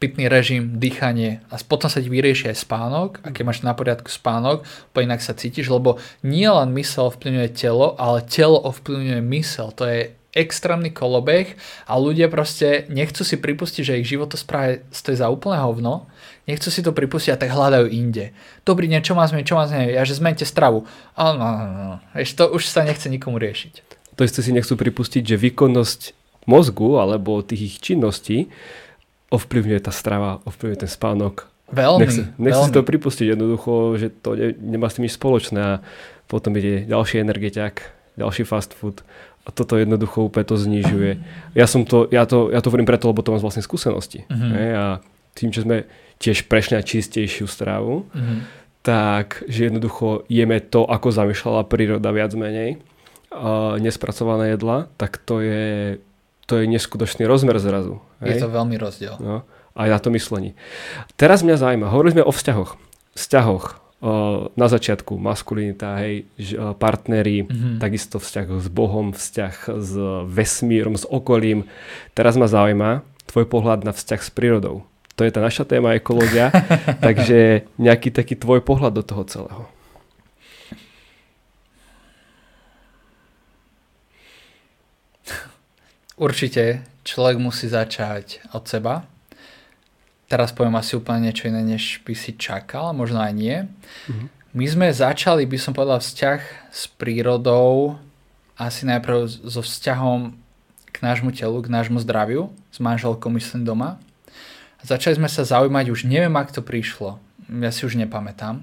[0.00, 4.08] pitný režim, dýchanie a potom sa ti vyrieši aj spánok a keď máš na poriadku
[4.08, 9.68] spánok, úplne inak sa cítiš, lebo nie len mysel ovplyvňuje telo, ale telo ovplyvňuje mysel.
[9.76, 11.58] To je extrémny kolobeh
[11.90, 16.06] a ľudia proste nechcú si pripustiť, že ich životospráve stojí za úplné hovno,
[16.46, 18.30] nechcú si to pripustiť a tak hľadajú inde.
[18.62, 20.86] Dobrý deň, čo má zmeniť, čo má zmeniť, ja že zmente stravu.
[21.18, 21.96] A no, no, no, no.
[22.14, 23.82] to už sa nechce nikomu riešiť.
[24.14, 26.00] To isté si nechcú pripustiť, že výkonnosť
[26.46, 28.50] mozgu alebo tých ich činností
[29.30, 31.46] ovplyvňuje tá strava, ovplyvňuje ten spánok.
[31.70, 32.02] Veľmi.
[32.02, 35.72] Nechce, nechce si to pripustiť jednoducho, že to ne, nemá s tým nič spoločné a
[36.26, 39.06] potom ide ďalší energetiak, ďalší fast food
[39.44, 41.20] a toto jednoducho úplne to znižuje.
[41.56, 44.28] Ja som to, ja to, ja to hovorím preto, lebo to mám z vlastnej skúsenosti.
[44.28, 44.52] Uh-huh.
[44.76, 44.84] a
[45.32, 45.88] tým, že sme
[46.20, 48.38] tiež prešli na čistejšiu stravu, uh-huh.
[48.84, 52.78] tak, že jednoducho jeme to, ako zamýšľala príroda viac menej,
[53.30, 56.02] a nespracované jedla, tak to je
[56.50, 58.02] to je neskutočný rozmer zrazu.
[58.18, 58.42] Hej?
[58.42, 59.14] Je to veľmi rozdiel.
[59.22, 59.46] No,
[59.78, 60.58] aj na to myslení.
[61.14, 62.74] Teraz mňa zaujíma, hovorili sme o vzťahoch.
[63.14, 63.78] Vzťahoch
[64.56, 66.24] na začiatku maskulinita, hej,
[66.80, 67.76] partnery, mm-hmm.
[67.84, 69.92] takisto vzťah s Bohom, vzťah s
[70.24, 71.68] vesmírom, s okolím.
[72.16, 74.88] Teraz ma zaujíma tvoj pohľad na vzťah s prírodou.
[75.20, 76.48] To je tá naša téma ekológia,
[77.06, 79.62] takže nejaký taký tvoj pohľad do toho celého.
[86.16, 89.08] Určite človek musí začať od seba.
[90.30, 93.66] Teraz poviem asi úplne niečo iné, než by si čakal, možno aj nie.
[93.66, 94.26] Mm-hmm.
[94.54, 97.98] My sme začali, by som povedal, vzťah s prírodou
[98.54, 100.38] asi najprv so vzťahom
[100.94, 103.98] k nášmu telu, k nášmu zdraviu, s manželkou myslím doma.
[104.86, 107.18] Začali sme sa zaujímať, už neviem, ak to prišlo,
[107.50, 108.62] ja si už nepamätám,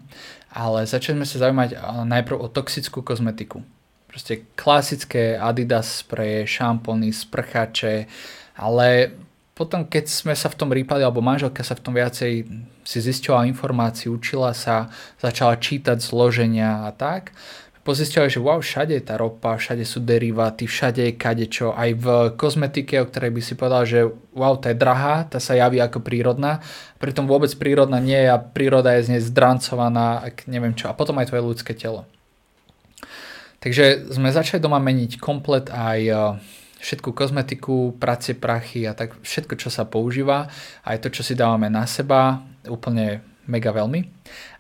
[0.55, 1.75] ale začali sme sa zaujímať
[2.07, 3.59] najprv o toxickú kozmetiku
[4.17, 8.09] proste klasické Adidas spreje, šampóny, sprchače,
[8.57, 9.13] ale
[9.57, 12.45] potom keď sme sa v tom rýpali, alebo manželka sa v tom viacej
[12.85, 17.33] si zistila informácií, učila sa, začala čítať zloženia a tak,
[17.81, 22.05] pozistila, že wow, všade je tá ropa, všade sú deriváty, všade je kadečo, aj v
[22.35, 23.99] kozmetike, o ktorej by si povedal, že
[24.35, 26.59] wow, tá je drahá, tá sa javí ako prírodná,
[26.99, 31.15] pritom vôbec prírodná nie je a príroda je z nej zdrancovaná, neviem čo, a potom
[31.17, 32.03] aj tvoje ľudské telo.
[33.63, 36.13] Takže sme začali doma meniť komplet aj e,
[36.77, 40.49] všetku kozmetiku, pracie, prachy a tak všetko, čo sa používa,
[40.85, 44.05] aj to, čo si dávame na seba, úplne mega veľmi.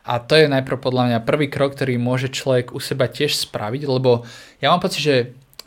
[0.07, 3.83] A to je najprv podľa mňa prvý krok, ktorý môže človek u seba tiež spraviť,
[3.83, 4.23] lebo
[4.63, 5.15] ja mám pocit, že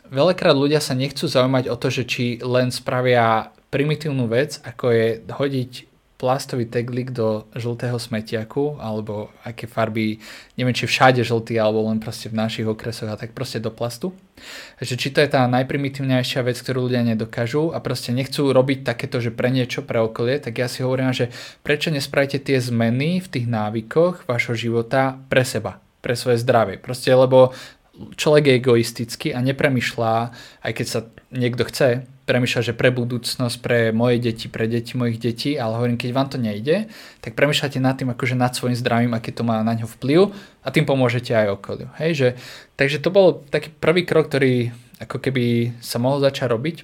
[0.09, 5.07] veľakrát ľudia sa nechcú zaujímať o to, že či len spravia primitívnu vec, ako je
[5.29, 5.90] hodiť
[6.21, 10.21] plastový teglik do žltého smetiaku, alebo aké farby,
[10.53, 14.13] neviem či všade žltý, alebo len proste v našich okresoch a tak proste do plastu.
[14.77, 19.17] Takže či to je tá najprimitívnejšia vec, ktorú ľudia nedokážu a proste nechcú robiť takéto,
[19.17, 21.33] že pre niečo, pre okolie, tak ja si hovorím, že
[21.65, 26.77] prečo nespravíte tie zmeny v tých návykoch vašho života pre seba, pre svoje zdravie.
[26.77, 27.49] Proste lebo
[28.13, 30.13] človek je egoistický a nepremýšľa,
[30.61, 30.99] aj keď sa
[31.33, 35.99] niekto chce, premýšľa, že pre budúcnosť, pre moje deti, pre deti mojich detí, ale hovorím,
[35.99, 36.87] keď vám to nejde,
[37.19, 40.31] tak premýšľate nad tým, akože nad svojim zdravím, aký to má na ňo vplyv
[40.63, 41.91] a tým pomôžete aj okoliu.
[41.99, 42.29] Hej, že,
[42.79, 44.71] takže to bol taký prvý krok, ktorý
[45.03, 46.77] ako keby sa mohol začať robiť,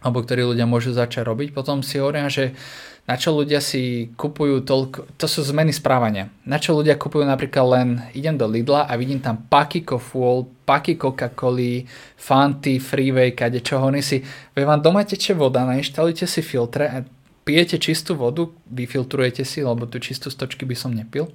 [0.00, 1.52] alebo ktorý ľudia môžu začať robiť.
[1.52, 2.56] Potom si hovorím, že
[3.02, 6.30] na čo ľudia si kupujú toľko, to sú zmeny správania.
[6.46, 10.94] Na čo ľudia kupujú napríklad len, idem do Lidla a vidím tam paky Cofuol, paky
[10.94, 11.82] Coca-Coly,
[12.14, 14.22] Fanty, Freeway, kade čo oni si,
[14.54, 17.02] ve vám doma teče voda, nainštalujte si filtre a
[17.42, 21.26] pijete čistú vodu, vyfiltrujete si, lebo tú čistú stočky by som nepil.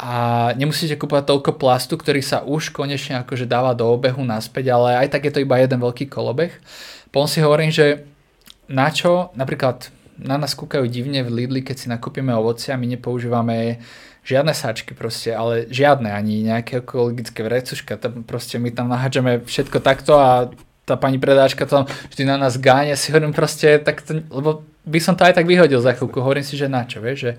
[0.00, 5.04] A nemusíte kúpovať toľko plastu, ktorý sa už konečne akože dáva do obehu naspäť, ale
[5.04, 6.52] aj tak je to iba jeden veľký kolobeh.
[7.12, 8.04] Potom si hovorím, že
[8.68, 9.88] na čo napríklad
[10.18, 13.80] na nás kúkajú divne v Lidli, keď si nakúpime ovoci a my nepoužívame
[14.26, 19.78] žiadne sáčky proste, ale žiadne, ani nejaké ekologické vrecuška, tam proste my tam nahádžeme všetko
[19.78, 20.50] takto a
[20.86, 21.84] tá pani predáčka tam
[22.14, 25.50] vždy na nás gáňa, si hovorím proste, tak to, lebo by som to aj tak
[25.50, 27.32] vyhodil za chvíľku, hovorím si, že na čo, vieš, že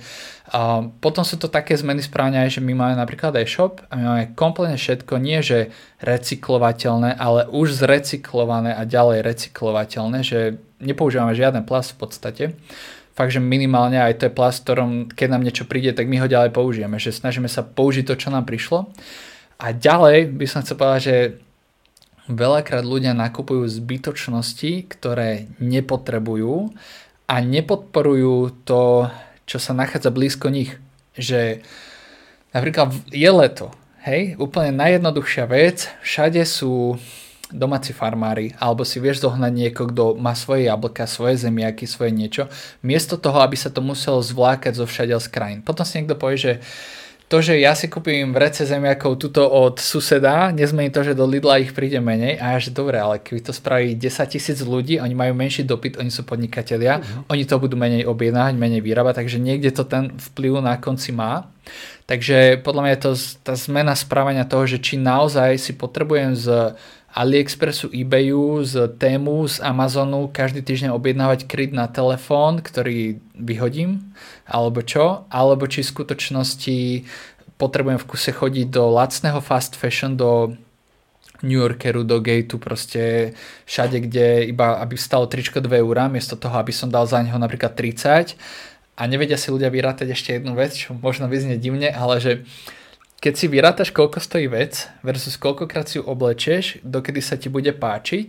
[0.52, 4.24] a potom sú to také zmeny správania, že my máme napríklad e-shop a my máme
[4.36, 5.72] kompletne všetko, nie že
[6.04, 12.44] recyklovateľné, ale už zrecyklované a ďalej recyklovateľné, že nepoužívame žiaden plast v podstate,
[13.16, 16.28] fakt, že minimálne aj to je plast, ktorom keď nám niečo príde, tak my ho
[16.28, 18.92] ďalej použijeme, že snažíme sa použiť to, čo nám prišlo.
[19.58, 21.16] A ďalej by som chcel povedať, že
[22.28, 26.76] veľakrát ľudia nakupujú zbytočnosti, ktoré nepotrebujú
[27.28, 29.12] a nepodporujú to,
[29.48, 30.76] čo sa nachádza blízko nich.
[31.16, 31.64] Že
[32.52, 33.74] napríklad je leto,
[34.06, 36.96] hej, úplne najjednoduchšia vec, všade sú
[37.48, 42.52] domáci farmári, alebo si vieš zohnať niekoho, kto má svoje jablka, svoje zemiaky, svoje niečo,
[42.84, 45.60] miesto toho, aby sa to muselo zvlákať zo všade z krajín.
[45.64, 46.54] Potom si niekto povie, že
[47.28, 51.60] to, že ja si kúpim vrece zemiakov tuto od suseda, nezmení to, že do Lidla
[51.60, 55.12] ich príde menej a ja, že dobre, ale keby to spraví 10 tisíc ľudí, oni
[55.12, 57.28] majú menší dopyt, oni sú podnikatelia, uh-huh.
[57.28, 61.52] oni to budú menej objednávať, menej vyrábať, takže niekde to ten vplyv na konci má.
[62.08, 63.12] Takže podľa mňa je to
[63.44, 66.80] tá zmena správania toho, že či naozaj si potrebujem z
[67.18, 74.14] AliExpressu, eBayu, z Tému, z Amazonu každý týždeň objednávať kryt na telefón, ktorý vyhodím,
[74.46, 76.78] alebo čo, alebo či v skutočnosti
[77.58, 80.54] potrebujem v kuse chodiť do lacného fast fashion, do
[81.42, 83.34] New Yorkeru, do Gateu, proste
[83.66, 87.38] všade, kde iba aby stalo tričko 2 eurá, miesto toho, aby som dal za neho
[87.42, 88.38] napríklad 30
[88.98, 92.32] a nevedia si ľudia vyrátať ešte jednu vec, čo možno vyznie divne, ale že
[93.18, 97.74] keď si vyrátaš, koľko stojí vec versus koľkokrát si ju oblečieš, dokedy sa ti bude
[97.74, 98.28] páčiť,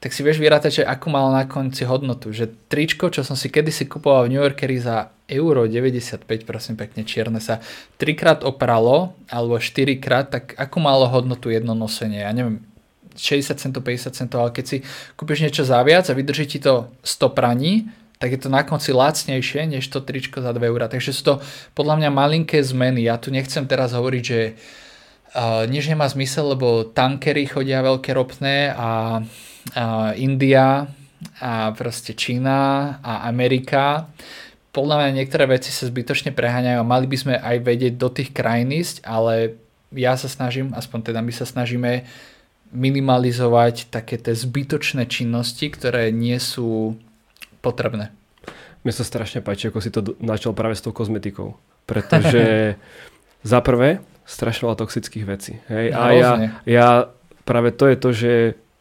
[0.00, 2.32] tak si vieš vyrátať, že akú malo na konci hodnotu.
[2.32, 7.04] Že tričko, čo som si kedysi kupoval v New Yorkeri za euro 95, prosím pekne,
[7.04, 7.60] čierne sa
[8.00, 12.24] trikrát opralo, alebo štyrikrát, tak akú malo hodnotu jedno nosenie?
[12.24, 12.64] Ja neviem,
[13.12, 14.76] 60 centov, 50 centov, ale keď si
[15.20, 18.92] kúpiš niečo za viac a vydrží ti to 100 praní, tak je to na konci
[18.92, 20.92] lacnejšie než to tričko za 2 eurá.
[20.92, 21.34] Takže sú to
[21.72, 23.08] podľa mňa malinké zmeny.
[23.08, 28.76] Ja tu nechcem teraz hovoriť, že uh, nič nemá zmysel, lebo tankery chodia veľké ropné
[28.76, 29.24] a,
[29.72, 30.84] a India
[31.40, 34.12] a proste Čína a Amerika.
[34.70, 38.36] Podľa mňa niektoré veci sa zbytočne preháňajú a mali by sme aj vedieť do tých
[38.36, 39.56] krajín ísť, ale
[39.96, 42.04] ja sa snažím, aspoň teda my sa snažíme
[42.70, 47.00] minimalizovať také tie zbytočné činnosti, ktoré nie sú
[47.60, 48.12] potrebné.
[48.80, 51.60] Mne sa strašne páči, ako si to načal práve s tou kozmetikou.
[51.84, 52.74] Pretože
[53.50, 55.60] za prvé, strašne veľa toxických vecí.
[55.68, 55.92] Hej?
[55.92, 56.30] A ja,
[56.64, 56.88] ja
[57.44, 58.32] práve to je to, že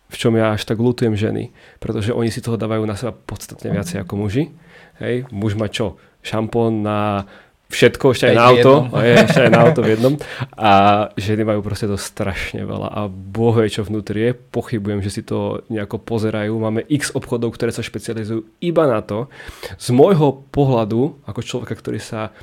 [0.10, 1.52] v čom ja až tak lutujem ženy.
[1.84, 4.50] Pretože oni si toho dávajú na seba podstatne viacej ako muži.
[5.04, 5.28] Hej?
[5.30, 6.00] Muž má čo?
[6.24, 7.28] Šampón na
[7.70, 10.14] všetko, ešte aj, na auto, je, ešte aj na auto v jednom.
[10.58, 10.72] A
[11.14, 14.32] ženy majú proste to strašne veľa a boh vie, čo vnútri je.
[14.34, 16.58] Pochybujem, že si to nejako pozerajú.
[16.58, 19.30] Máme x obchodov, ktoré sa špecializujú iba na to.
[19.78, 22.34] Z môjho pohľadu, ako človeka, ktorý sa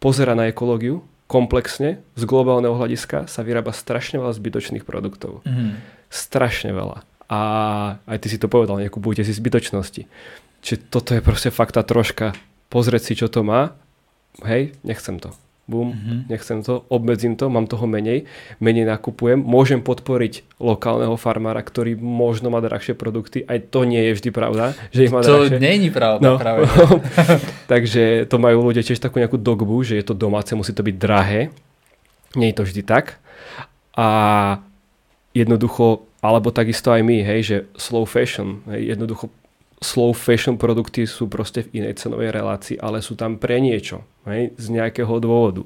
[0.00, 5.46] pozera na ekológiu komplexne, z globálneho hľadiska, sa vyrába strašne veľa zbytočných produktov.
[5.46, 5.78] Mm.
[6.10, 7.06] Strašne veľa.
[7.30, 7.40] A
[8.10, 10.10] aj ty si to povedal, nekupujte si zbytočnosti.
[10.60, 12.34] Čiže toto je proste fakt tá troška
[12.66, 13.78] pozrieť si, čo to má
[14.44, 15.34] hej, nechcem to.
[15.70, 16.26] Bum, mm-hmm.
[16.26, 18.26] nechcem to, obmedzím to, mám toho menej,
[18.58, 24.18] menej nakupujem, môžem podporiť lokálneho farmára, ktorý možno má drahšie produkty, aj to nie je
[24.18, 25.54] vždy pravda, že ich má to drahšie.
[25.54, 26.34] To nie je pravda no.
[26.42, 26.66] práve.
[27.72, 30.96] Takže to majú ľudia tiež takú nejakú dogbu, že je to domáce, musí to byť
[30.98, 31.54] drahé.
[32.34, 33.22] Nie je to vždy tak.
[33.94, 34.08] A
[35.38, 39.30] jednoducho, alebo takisto aj my, hej, že slow fashion, hej, jednoducho
[39.80, 44.52] slow fashion produkty sú proste v inej cenovej relácii, ale sú tam pre niečo, hej,
[44.60, 45.64] z nejakého dôvodu.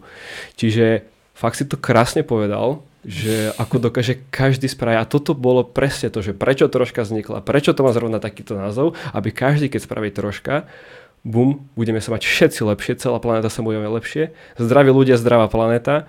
[0.55, 1.03] Čiže
[1.35, 4.99] fakt si to krásne povedal, že ako dokáže každý spraviť.
[5.03, 8.97] A toto bolo presne to, že prečo troška vznikla, prečo to má zrovna takýto názov,
[9.13, 10.65] aby každý, keď spraví troška,
[11.27, 16.07] bum, budeme sa mať všetci lepšie, celá planéta sa bude lepšie, zdraví ľudia, zdravá planéta.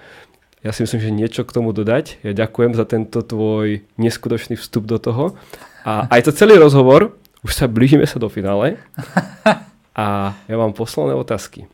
[0.64, 2.26] Ja si myslím, že niečo k tomu dodať.
[2.26, 5.38] Ja ďakujem za tento tvoj neskutočný vstup do toho.
[5.86, 7.14] A aj to celý rozhovor
[7.46, 8.82] už sa blížime sa do finále
[9.94, 11.70] a ja mám posledné otázky.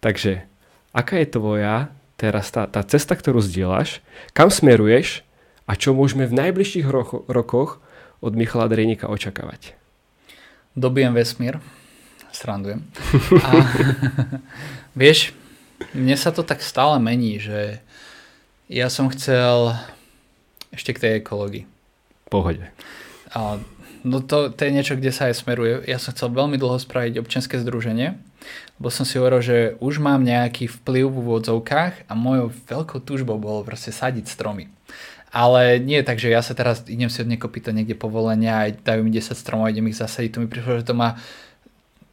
[0.00, 0.48] Takže,
[0.96, 4.00] aká je tvoja teraz tá, tá cesta, ktorú zdieľaš,
[4.32, 5.20] kam smeruješ
[5.68, 7.84] a čo môžeme v najbližších ro- rokoch
[8.24, 9.76] od Michala Drejnika očakávať?
[10.72, 11.60] Dobijem vesmír.
[12.32, 12.88] Srandujem.
[13.46, 13.50] A,
[15.04, 15.36] vieš,
[15.92, 17.84] mne sa to tak stále mení, že
[18.72, 19.76] ja som chcel
[20.72, 21.68] ešte k tej ekológii.
[22.32, 22.72] Pohode.
[23.30, 23.60] A
[24.04, 25.82] no to, to je niečo, kde sa aj smeruje.
[25.88, 28.14] Ja som chcel veľmi dlho spraviť občianske združenie,
[28.78, 33.40] lebo som si hovoril, že už mám nejaký vplyv v úvodzovkách a mojou veľkou túžbou
[33.40, 34.68] bolo proste sadiť stromy.
[35.34, 38.54] Ale nie je tak, že ja sa teraz idem si od niekoho pýtať niekde povolenia
[38.54, 40.38] a dajú mi 10 stromov a idem ich zasadiť.
[40.38, 41.18] To mi prišlo, že to má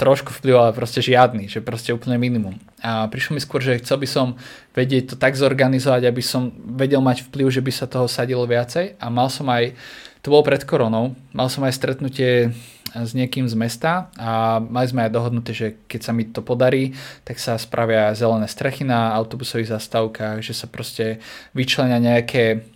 [0.02, 2.58] trošku vplyv, ale proste žiadny, že proste úplne minimum.
[2.82, 4.28] A prišlo mi skôr, že chcel by som
[4.74, 8.98] vedieť to tak zorganizovať, aby som vedel mať vplyv, že by sa toho sadilo viacej
[8.98, 9.78] a mal som aj,
[10.22, 12.54] to bolo pred koronou, mal som aj stretnutie
[12.92, 16.92] s niekým z mesta a mali sme aj dohodnuté, že keď sa mi to podarí,
[17.24, 21.24] tak sa spravia zelené strechy na autobusových zastávkach, že sa proste
[21.56, 22.68] vyčlenia nejaké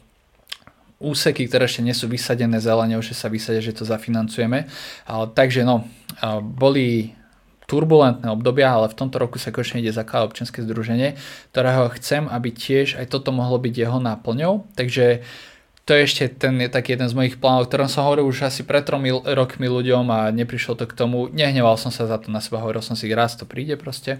[1.04, 4.72] úseky, ktoré ešte nie sú vysadené zelenou, že sa vysadia, že to zafinancujeme.
[5.36, 5.84] Takže no,
[6.40, 7.12] boli
[7.68, 11.20] turbulentné obdobia, ale v tomto roku sa konečne ide zakladať občianske združenie,
[11.52, 14.64] ktorého chcem, aby tiež aj toto mohlo byť jeho náplňou.
[14.80, 15.28] Takže
[15.86, 18.50] to je ešte ten je taký jeden z mojich plánov, o ktorom som hovoril už
[18.50, 21.30] asi pred tromi rokmi ľuďom a neprišlo to k tomu.
[21.30, 24.18] Nehneval som sa za to na seba, hovoril som si, raz to príde proste.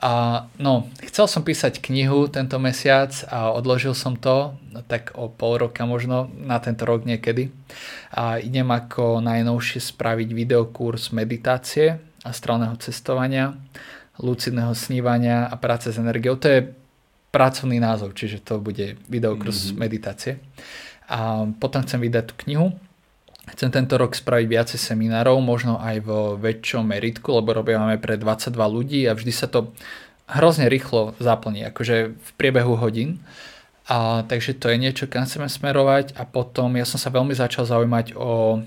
[0.00, 4.56] A no, chcel som písať knihu tento mesiac a odložil som to
[4.88, 7.52] tak o pol roka možno na tento rok niekedy.
[8.16, 13.52] A idem ako najnovšie spraviť videokurs meditácie, astrálneho cestovania,
[14.24, 16.40] lucidného snívania a práce s energiou.
[16.40, 16.64] To je
[17.28, 19.76] pracovný názov, čiže to bude videokurs mm-hmm.
[19.76, 20.32] meditácie
[21.08, 22.66] a potom chcem vydať tú knihu.
[23.44, 28.56] Chcem tento rok spraviť viacej seminárov, možno aj vo väčšom meritku, lebo robíme pre 22
[28.56, 29.68] ľudí a vždy sa to
[30.24, 33.20] hrozne rýchlo zaplní, akože v priebehu hodín.
[33.84, 37.68] A, takže to je niečo, kam chceme smerovať a potom ja som sa veľmi začal
[37.68, 38.64] zaujímať o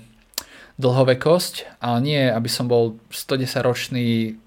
[0.78, 4.38] dlhovekosť, ale nie, aby som bol 110 ročný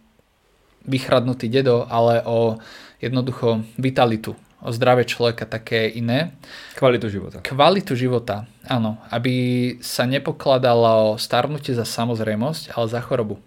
[0.88, 2.56] vychradnutý dedo, ale o
[3.04, 4.32] jednoducho vitalitu,
[4.70, 6.38] zdravie človeka také iné.
[6.78, 7.42] Kvalitu života.
[7.42, 9.02] Kvalitu života, áno.
[9.10, 9.34] Aby
[9.82, 13.42] sa nepokladalo starnutie za samozrejmosť, ale za chorobu.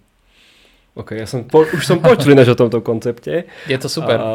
[0.94, 3.46] Ok, ja som po, už som počul než o tomto koncepte.
[3.70, 4.18] Je to super.
[4.18, 4.26] A,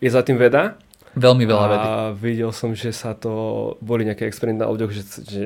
[0.00, 0.76] je za tým veda?
[1.16, 1.86] Veľmi veľa vedy.
[1.88, 5.42] A videl som, že sa to, boli nejaké experimenty na ľuďoch, že, že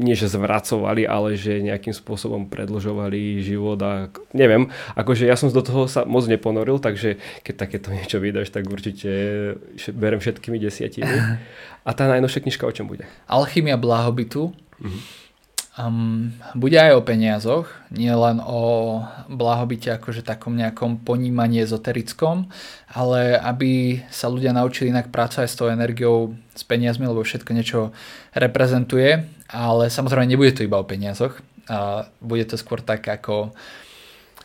[0.00, 5.60] nie že zvracovali, ale že nejakým spôsobom predlžovali život a neviem, akože ja som do
[5.60, 9.10] toho sa moc neponoril, takže keď takéto niečo vydáš, tak určite
[9.92, 11.12] berem všetkými desiatimi.
[11.88, 13.08] A tá najnovšia knižka o čom bude?
[13.24, 14.52] Alchymia blahobytu.
[14.52, 15.00] Uh-huh.
[15.80, 19.00] Um, bude aj o peniazoch, nie len o
[19.32, 22.52] blahobite akože takom nejakom ponímaní ezoterickom,
[22.90, 27.80] ale aby sa ľudia naučili inak pracovať s tou energiou, s peniazmi, lebo všetko niečo
[28.36, 33.54] reprezentuje, ale samozrejme nebude to iba o peniazoch, a bude to skôr tak ako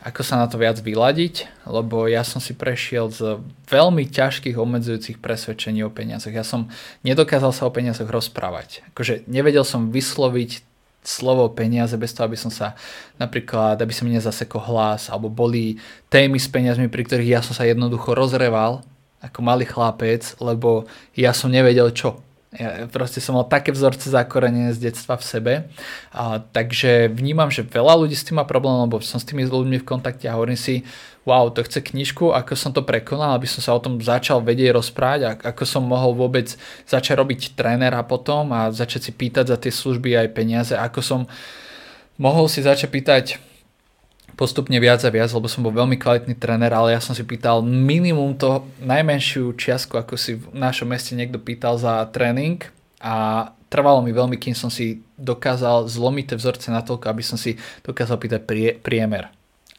[0.06, 5.18] ako sa na to viac vyladiť, lebo ja som si prešiel z veľmi ťažkých obmedzujúcich
[5.18, 6.30] presvedčení o peniazoch.
[6.30, 6.70] Ja som
[7.02, 8.86] nedokázal sa o peniazoch rozprávať.
[8.94, 10.62] Akože nevedel som vysloviť
[11.02, 12.78] slovo peniaze bez toho, aby som sa
[13.18, 15.82] napríklad, aby som mi nezasekol hlas, alebo boli
[16.14, 18.86] témy s peniazmi, pri ktorých ja som sa jednoducho rozreval
[19.26, 20.86] ako malý chlapec, lebo
[21.18, 22.22] ja som nevedel čo.
[22.56, 25.54] Ja proste som mal také vzorce zakorenené z detstva v sebe.
[26.16, 29.84] A, takže vnímam, že veľa ľudí s tým má problém, lebo som s tými ľuďmi
[29.84, 30.88] v kontakte a hovorím si,
[31.26, 34.78] wow, to chce knižku, ako som to prekonal, aby som sa o tom začal vedieť
[34.78, 36.54] rozprávať ako som mohol vôbec
[36.86, 41.22] začať robiť trénera potom a začať si pýtať za tie služby aj peniaze, ako som
[42.22, 43.26] mohol si začať pýtať
[44.36, 47.64] postupne viac a viac, lebo som bol veľmi kvalitný tréner, ale ja som si pýtal
[47.64, 52.60] minimum to najmenšiu čiastku, ako si v našom meste niekto pýtal za tréning
[53.00, 57.56] a trvalo mi veľmi, kým som si dokázal zlomiť tie vzorce natoľko, aby som si
[57.84, 59.32] dokázal pýtať prie, priemer.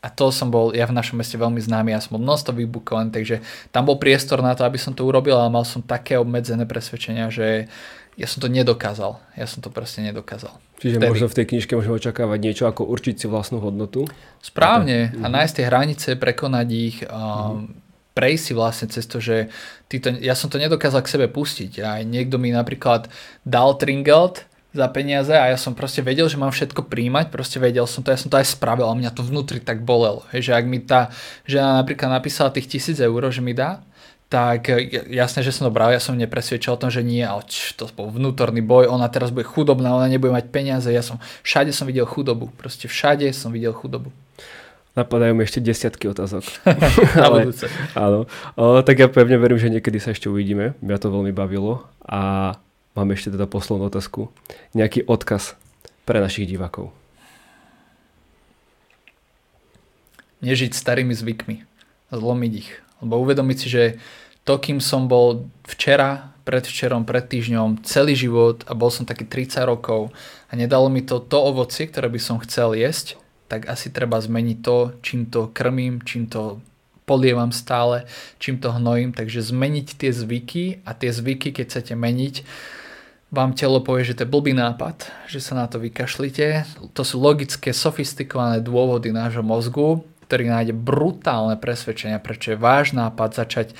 [0.04, 3.10] A to som bol, ja v našom meste veľmi známy, ja som bol nosto vybukovaný,
[3.10, 3.42] takže
[3.74, 7.26] tam bol priestor na to, aby som to urobil, ale mal som také obmedzené presvedčenia,
[7.32, 7.66] že
[8.16, 9.20] ja som to nedokázal.
[9.36, 10.56] Ja som to proste nedokázal.
[10.80, 11.12] Čiže Vtedy.
[11.12, 14.08] možno v tej knižke môžeme očakávať niečo ako určiť si vlastnú hodnotu?
[14.40, 15.12] Správne.
[15.20, 17.76] A, a nájsť tie hranice, prekonať ich, um,
[18.16, 19.52] prejsť si vlastne cez to, že
[19.92, 21.84] to, ja som to nedokázal k sebe pustiť.
[21.84, 23.12] Aj niekto mi napríklad
[23.44, 27.84] dal Tringelt za peniaze a ja som proste vedel, že mám všetko príjmať, proste vedel
[27.88, 30.24] som to, ja som to aj spravil, ale mňa to vnútri tak bolelo.
[30.32, 31.12] Hej, že ak mi tá
[31.48, 33.80] žena napríklad napísala tých tisíc eur, že mi dá,
[34.26, 34.66] tak
[35.06, 37.86] jasné, že som to bral, ja som nepresvedčil o tom, že nie, ale č, to
[37.94, 41.86] bol vnútorný boj, ona teraz bude chudobná, ona nebude mať peniaze, ja som, všade som
[41.86, 44.10] videl chudobu, proste všade som videl chudobu.
[44.96, 46.42] Napadajú mi ešte desiatky otázok.
[47.24, 47.52] ale,
[47.92, 48.24] áno.
[48.56, 50.72] O, tak ja pevne verím, že niekedy sa ešte uvidíme.
[50.80, 51.84] Mňa to veľmi bavilo.
[52.00, 52.56] A
[52.96, 54.32] mám ešte teda poslednú otázku.
[54.72, 55.52] Nejaký odkaz
[56.08, 56.96] pre našich divákov.
[60.40, 61.68] Nežiť starými zvykmi.
[62.08, 63.84] Zlomiť ich lebo uvedomiť si, že
[64.46, 69.66] to, kým som bol včera, predvčerom, pred týždňom, celý život a bol som taký 30
[69.66, 70.14] rokov
[70.46, 73.18] a nedalo mi to to ovoci, ktoré by som chcel jesť,
[73.50, 76.62] tak asi treba zmeniť to, čím to krmím, čím to
[77.06, 78.06] polievam stále,
[78.38, 82.34] čím to hnojím, takže zmeniť tie zvyky a tie zvyky, keď chcete meniť,
[83.30, 86.62] vám telo povie, že to je blbý nápad, že sa na to vykašlite.
[86.94, 93.38] To sú logické, sofistikované dôvody nášho mozgu, ktorý nájde brutálne presvedčenia, prečo je váš nápad
[93.38, 93.78] začať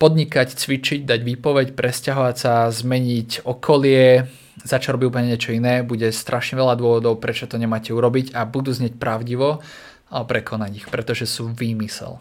[0.00, 4.26] podnikať, cvičiť, dať výpoveď, presťahovať sa, zmeniť okolie,
[4.66, 8.74] začať robiť úplne niečo iné, bude strašne veľa dôvodov, prečo to nemáte urobiť a budú
[8.74, 9.62] znieť pravdivo,
[10.10, 12.18] ale prekonať ich, pretože sú výmysel.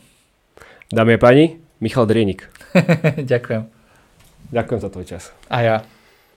[0.94, 1.46] Dámy a páni,
[1.82, 2.52] Michal Drienik.
[3.32, 3.64] Ďakujem.
[4.52, 5.24] Ďakujem za tvoj čas.
[5.48, 5.76] A ja.